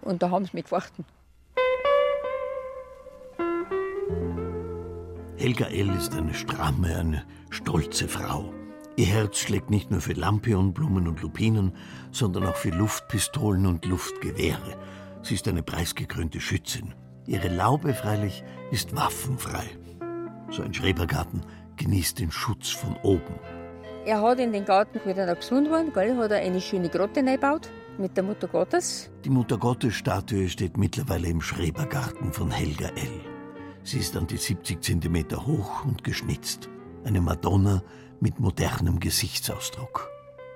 Und 0.00 0.22
da 0.22 0.30
haben 0.30 0.46
sie 0.46 0.52
mich 0.54 0.64
gefochten. 0.64 1.04
Helga 5.36 5.66
L. 5.66 5.90
ist 5.90 6.14
eine 6.14 6.32
stramme, 6.32 6.96
eine 6.96 7.24
stolze 7.50 8.08
Frau. 8.08 8.50
Ihr 8.96 9.06
Herz 9.06 9.36
schlägt 9.36 9.68
nicht 9.68 9.90
nur 9.90 10.00
für 10.00 10.14
Lampionblumen 10.14 11.06
und 11.06 11.20
Lupinen, 11.20 11.72
sondern 12.12 12.46
auch 12.46 12.56
für 12.56 12.70
Luftpistolen 12.70 13.66
und 13.66 13.84
Luftgewehre. 13.84 14.78
Sie 15.28 15.34
ist 15.34 15.46
eine 15.46 15.62
preisgekrönte 15.62 16.40
Schützin. 16.40 16.94
Ihre 17.26 17.48
Laube 17.48 17.92
freilich 17.92 18.42
ist 18.70 18.96
waffenfrei. 18.96 19.66
So 20.50 20.62
ein 20.62 20.72
Schrebergarten 20.72 21.42
genießt 21.76 22.18
den 22.18 22.30
Schutz 22.30 22.70
von 22.70 22.96
oben. 23.02 23.34
Er 24.06 24.22
hat 24.22 24.40
in 24.40 24.54
den 24.54 24.64
Garten, 24.64 24.98
wie 25.04 25.10
er 25.10 25.34
gesund 25.34 25.70
war, 25.70 25.84
gell, 25.84 26.16
hat 26.16 26.30
er 26.30 26.38
eine 26.38 26.62
schöne 26.62 26.88
Grotte 26.88 27.20
eingebaut 27.20 27.68
mit 27.98 28.16
der 28.16 28.24
Mutter 28.24 28.48
Gottes. 28.48 29.10
Die 29.22 29.28
Mutter 29.28 29.58
Gottes 29.58 29.96
Statue 29.96 30.48
steht 30.48 30.78
mittlerweile 30.78 31.28
im 31.28 31.42
Schrebergarten 31.42 32.32
von 32.32 32.50
Helga 32.50 32.88
L. 32.88 33.20
Sie 33.82 33.98
ist 33.98 34.16
an 34.16 34.26
die 34.26 34.38
70 34.38 34.82
Zentimeter 34.82 35.46
hoch 35.46 35.84
und 35.84 36.04
geschnitzt. 36.04 36.70
Eine 37.04 37.20
Madonna 37.20 37.82
mit 38.20 38.40
modernem 38.40 38.98
Gesichtsausdruck. 38.98 40.08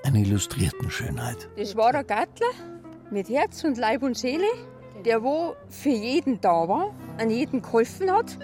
Eine 0.03 0.21
illustrierten 0.21 0.91
Schönheit. 0.91 1.51
Das 1.59 1.77
war 1.77 1.95
ein 1.95 2.07
Gattler 2.07 2.72
mit 3.12 3.29
Herz 3.29 3.62
und 3.62 3.77
Leib 3.77 4.03
und 4.03 4.16
Seele, 4.16 4.46
der 5.05 5.22
wo 5.22 5.55
für 5.68 5.90
jeden 5.90 6.40
da 6.40 6.66
war, 6.66 6.94
an 7.18 7.29
jeden 7.29 7.61
geholfen 7.61 8.11
hat. 8.11 8.38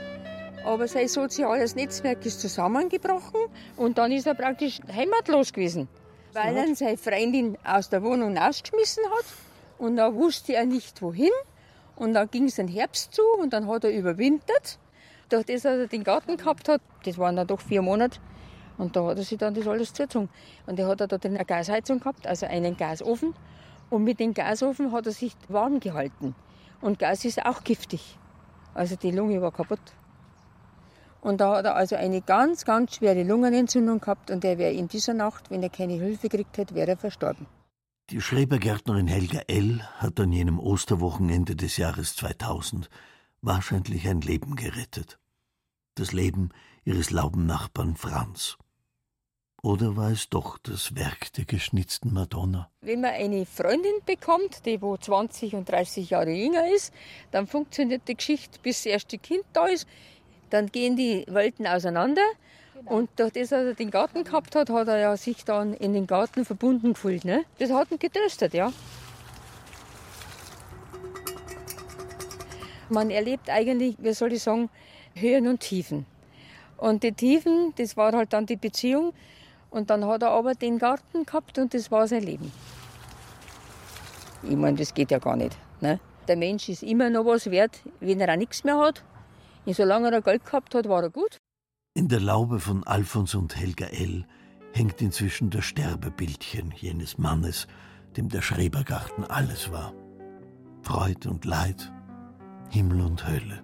Aber 0.64 0.86
sein 0.86 1.08
soziales 1.08 1.74
Netzwerk 1.74 2.26
ist 2.26 2.40
zusammengebrochen 2.40 3.40
und 3.76 3.96
dann 3.96 4.12
ist 4.12 4.26
er 4.26 4.34
praktisch 4.34 4.80
heimatlos 4.94 5.54
gewesen, 5.54 5.88
weil 6.34 6.54
er 6.54 6.76
seine 6.76 6.98
Freundin 6.98 7.56
aus 7.64 7.88
der 7.88 8.02
Wohnung 8.02 8.36
ausgeschmissen 8.36 9.04
hat 9.04 9.24
und 9.78 9.96
da 9.96 10.14
wusste 10.14 10.54
er 10.54 10.66
nicht 10.66 11.00
wohin. 11.00 11.32
Und 11.96 12.14
dann 12.14 12.30
ging 12.30 12.44
es 12.44 12.56
den 12.56 12.68
Herbst 12.68 13.14
zu 13.14 13.22
und 13.40 13.52
dann 13.52 13.66
hat 13.66 13.84
er 13.84 13.90
überwintert. 13.90 14.78
Durch 15.30 15.44
das, 15.46 15.62
dass 15.62 15.78
er 15.78 15.86
den 15.88 16.04
Garten 16.04 16.36
gehabt 16.36 16.68
hat, 16.68 16.80
das 17.04 17.18
waren 17.18 17.36
dann 17.36 17.46
doch 17.46 17.60
vier 17.60 17.82
Monate, 17.82 18.20
und 18.78 18.94
da 18.94 19.04
hat 19.06 19.18
er 19.18 19.24
sich 19.24 19.36
dann 19.38 19.54
das 19.54 19.66
alles 19.66 19.92
zugezogen. 19.92 20.28
Und 20.66 20.78
er 20.78 20.86
hat 20.86 21.00
er 21.00 21.08
dort 21.08 21.26
eine 21.26 21.44
Gasheizung 21.44 21.98
gehabt, 21.98 22.26
also 22.26 22.46
einen 22.46 22.76
Gasofen. 22.76 23.34
Und 23.90 24.04
mit 24.04 24.20
dem 24.20 24.34
Gasofen 24.34 24.92
hat 24.92 25.06
er 25.06 25.12
sich 25.12 25.34
warm 25.48 25.80
gehalten. 25.80 26.34
Und 26.80 26.98
Gas 26.98 27.24
ist 27.24 27.44
auch 27.44 27.64
giftig. 27.64 28.18
Also 28.74 28.96
die 28.96 29.10
Lunge 29.10 29.40
war 29.40 29.52
kaputt. 29.52 29.80
Und 31.20 31.40
da 31.40 31.56
hat 31.56 31.64
er 31.64 31.74
also 31.74 31.96
eine 31.96 32.20
ganz, 32.20 32.64
ganz 32.64 32.96
schwere 32.96 33.24
Lungenentzündung 33.24 34.00
gehabt 34.00 34.30
und 34.30 34.44
er 34.44 34.58
wäre 34.58 34.72
in 34.72 34.88
dieser 34.88 35.14
Nacht, 35.14 35.50
wenn 35.50 35.62
er 35.62 35.70
keine 35.70 35.94
Hilfe 35.94 36.28
gekriegt 36.28 36.56
hätte, 36.58 36.74
wäre 36.74 36.92
er 36.92 36.96
verstorben. 36.96 37.46
Die 38.10 38.20
Schrebergärtnerin 38.20 39.08
Helga 39.08 39.40
L. 39.48 39.82
hat 39.96 40.18
an 40.20 40.32
jenem 40.32 40.58
Osterwochenende 40.58 41.56
des 41.56 41.76
Jahres 41.76 42.16
2000 42.16 42.88
wahrscheinlich 43.42 44.08
ein 44.08 44.20
Leben 44.20 44.56
gerettet. 44.56 45.18
Das 45.94 46.12
Leben 46.12 46.50
ihres 46.84 47.10
Laubennachbarn 47.10 47.96
Franz. 47.96 48.56
Oder 49.60 49.96
war 49.96 50.12
es 50.12 50.28
doch 50.28 50.56
das 50.58 50.94
Werk 50.94 51.32
der 51.32 51.44
geschnitzten 51.44 52.12
Madonna? 52.12 52.70
Wenn 52.80 53.00
man 53.00 53.10
eine 53.10 53.44
Freundin 53.44 53.96
bekommt, 54.06 54.64
die 54.64 54.80
wo 54.80 54.96
20 54.96 55.54
und 55.54 55.68
30 55.68 56.10
Jahre 56.10 56.30
jünger 56.30 56.72
ist, 56.72 56.94
dann 57.32 57.48
funktioniert 57.48 58.02
die 58.06 58.14
Geschichte, 58.14 58.60
bis 58.62 58.84
das 58.84 58.86
erste 58.86 59.18
Kind 59.18 59.42
da 59.52 59.66
ist. 59.66 59.88
Dann 60.50 60.68
gehen 60.68 60.96
die 60.96 61.24
Welten 61.26 61.66
auseinander. 61.66 62.22
Genau. 62.74 62.92
Und 62.92 63.10
durch 63.16 63.32
das, 63.32 63.48
dass 63.48 63.64
er 63.64 63.74
den 63.74 63.90
Garten 63.90 64.22
gehabt 64.22 64.54
hat, 64.54 64.70
hat 64.70 64.86
er 64.86 64.98
ja 64.98 65.16
sich 65.16 65.44
dann 65.44 65.74
in 65.74 65.92
den 65.92 66.06
Garten 66.06 66.44
verbunden 66.44 66.92
gefühlt. 66.92 67.24
Ne? 67.24 67.44
Das 67.58 67.72
hat 67.72 67.90
ihn 67.90 67.98
getröstet, 67.98 68.54
ja. 68.54 68.72
Man 72.90 73.10
erlebt 73.10 73.50
eigentlich, 73.50 73.96
wie 73.98 74.12
soll 74.12 74.32
ich 74.32 74.42
sagen, 74.42 74.70
Höhen 75.14 75.48
und 75.48 75.60
Tiefen. 75.60 76.06
Und 76.76 77.02
die 77.02 77.12
Tiefen, 77.12 77.74
das 77.76 77.96
war 77.96 78.12
halt 78.12 78.32
dann 78.32 78.46
die 78.46 78.56
Beziehung. 78.56 79.12
Und 79.70 79.90
dann 79.90 80.04
hat 80.06 80.22
er 80.22 80.30
aber 80.30 80.54
den 80.54 80.78
Garten 80.78 81.24
gehabt 81.24 81.58
und 81.58 81.74
das 81.74 81.90
war 81.90 82.08
sein 82.08 82.22
Leben. 82.22 82.50
Ich 84.42 84.56
meine, 84.56 84.76
das 84.76 84.94
geht 84.94 85.10
ja 85.10 85.18
gar 85.18 85.36
nicht. 85.36 85.56
Ne? 85.80 86.00
Der 86.26 86.36
Mensch 86.36 86.68
ist 86.68 86.82
immer 86.82 87.10
noch 87.10 87.26
was 87.26 87.50
wert, 87.50 87.80
wenn 88.00 88.20
er 88.20 88.32
auch 88.32 88.38
nichts 88.38 88.64
mehr 88.64 88.78
hat. 88.78 89.04
Und 89.66 89.74
solange 89.74 90.10
er 90.10 90.22
Geld 90.22 90.44
gehabt 90.44 90.74
hat, 90.74 90.88
war 90.88 91.02
er 91.02 91.10
gut. 91.10 91.38
In 91.94 92.08
der 92.08 92.20
Laube 92.20 92.60
von 92.60 92.84
Alfons 92.84 93.34
und 93.34 93.56
Helga 93.56 93.86
L. 93.86 94.24
hängt 94.72 95.02
inzwischen 95.02 95.50
das 95.50 95.64
Sterbebildchen 95.64 96.72
jenes 96.76 97.18
Mannes, 97.18 97.66
dem 98.16 98.28
der 98.28 98.42
Schrebergarten 98.42 99.24
alles 99.24 99.72
war. 99.72 99.92
Freud 100.82 101.28
und 101.28 101.44
Leid, 101.44 101.92
Himmel 102.70 103.00
und 103.00 103.26
Hölle. 103.26 103.62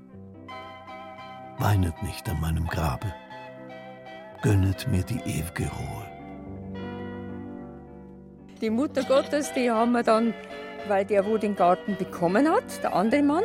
Weinet 1.59 2.03
nicht 2.03 2.29
an 2.29 2.41
meinem 2.41 2.67
Grabe, 2.67 3.15
gönnet 4.45 4.87
mir 4.89 5.03
die 5.03 5.21
ewige 5.21 5.71
Ruhe. 5.71 6.05
Die 8.61 8.69
Mutter 8.69 9.03
Gottes, 9.03 9.51
die 9.55 9.71
haben 9.71 9.93
wir 9.93 10.03
dann, 10.03 10.35
weil 10.87 11.07
der, 11.07 11.25
wo 11.25 11.39
den 11.39 11.57
Garten 11.57 11.97
bekommen 11.97 12.47
hat, 12.51 12.83
der 12.83 12.95
andere 12.95 13.23
Mann, 13.23 13.43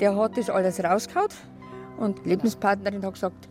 der 0.00 0.16
hat 0.16 0.38
das 0.38 0.48
alles 0.48 0.82
rausgehauen. 0.82 1.28
Und 1.98 2.24
die 2.24 2.30
Lebenspartnerin 2.30 3.04
hat 3.04 3.12
gesagt, 3.12 3.48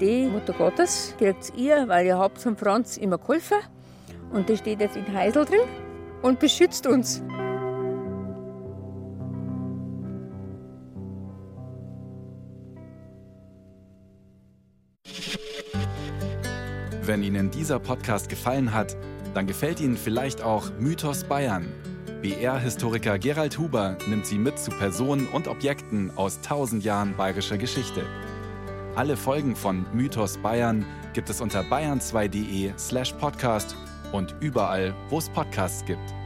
die 0.00 0.26
Mutter 0.26 0.52
Gottes 0.52 1.14
kriegt 1.16 1.52
ihr, 1.56 1.86
weil 1.86 2.06
ihr 2.06 2.18
habt 2.18 2.40
zum 2.40 2.56
Franz 2.56 2.96
immer 2.96 3.18
geholfen. 3.18 3.58
Und 4.32 4.48
die 4.48 4.56
steht 4.56 4.80
jetzt 4.80 4.96
in 4.96 5.14
Heisel 5.14 5.44
drin 5.44 5.60
und 6.22 6.40
beschützt 6.40 6.88
uns. 6.88 7.22
Wenn 17.10 17.24
Ihnen 17.24 17.50
dieser 17.50 17.80
Podcast 17.80 18.28
gefallen 18.28 18.72
hat, 18.72 18.96
dann 19.34 19.48
gefällt 19.48 19.80
Ihnen 19.80 19.96
vielleicht 19.96 20.42
auch 20.42 20.70
Mythos 20.78 21.24
Bayern. 21.24 21.66
BR-Historiker 22.22 23.18
Gerald 23.18 23.58
Huber 23.58 23.98
nimmt 24.06 24.26
Sie 24.26 24.38
mit 24.38 24.60
zu 24.60 24.70
Personen 24.70 25.26
und 25.26 25.48
Objekten 25.48 26.12
aus 26.14 26.40
tausend 26.40 26.84
Jahren 26.84 27.16
bayerischer 27.16 27.58
Geschichte. 27.58 28.04
Alle 28.94 29.16
Folgen 29.16 29.56
von 29.56 29.86
Mythos 29.92 30.38
Bayern 30.38 30.86
gibt 31.12 31.28
es 31.30 31.40
unter 31.40 31.62
bayern2.de 31.62 32.74
slash 32.78 33.12
podcast 33.14 33.74
und 34.12 34.36
überall, 34.38 34.94
wo 35.08 35.18
es 35.18 35.28
Podcasts 35.30 35.84
gibt. 35.84 36.19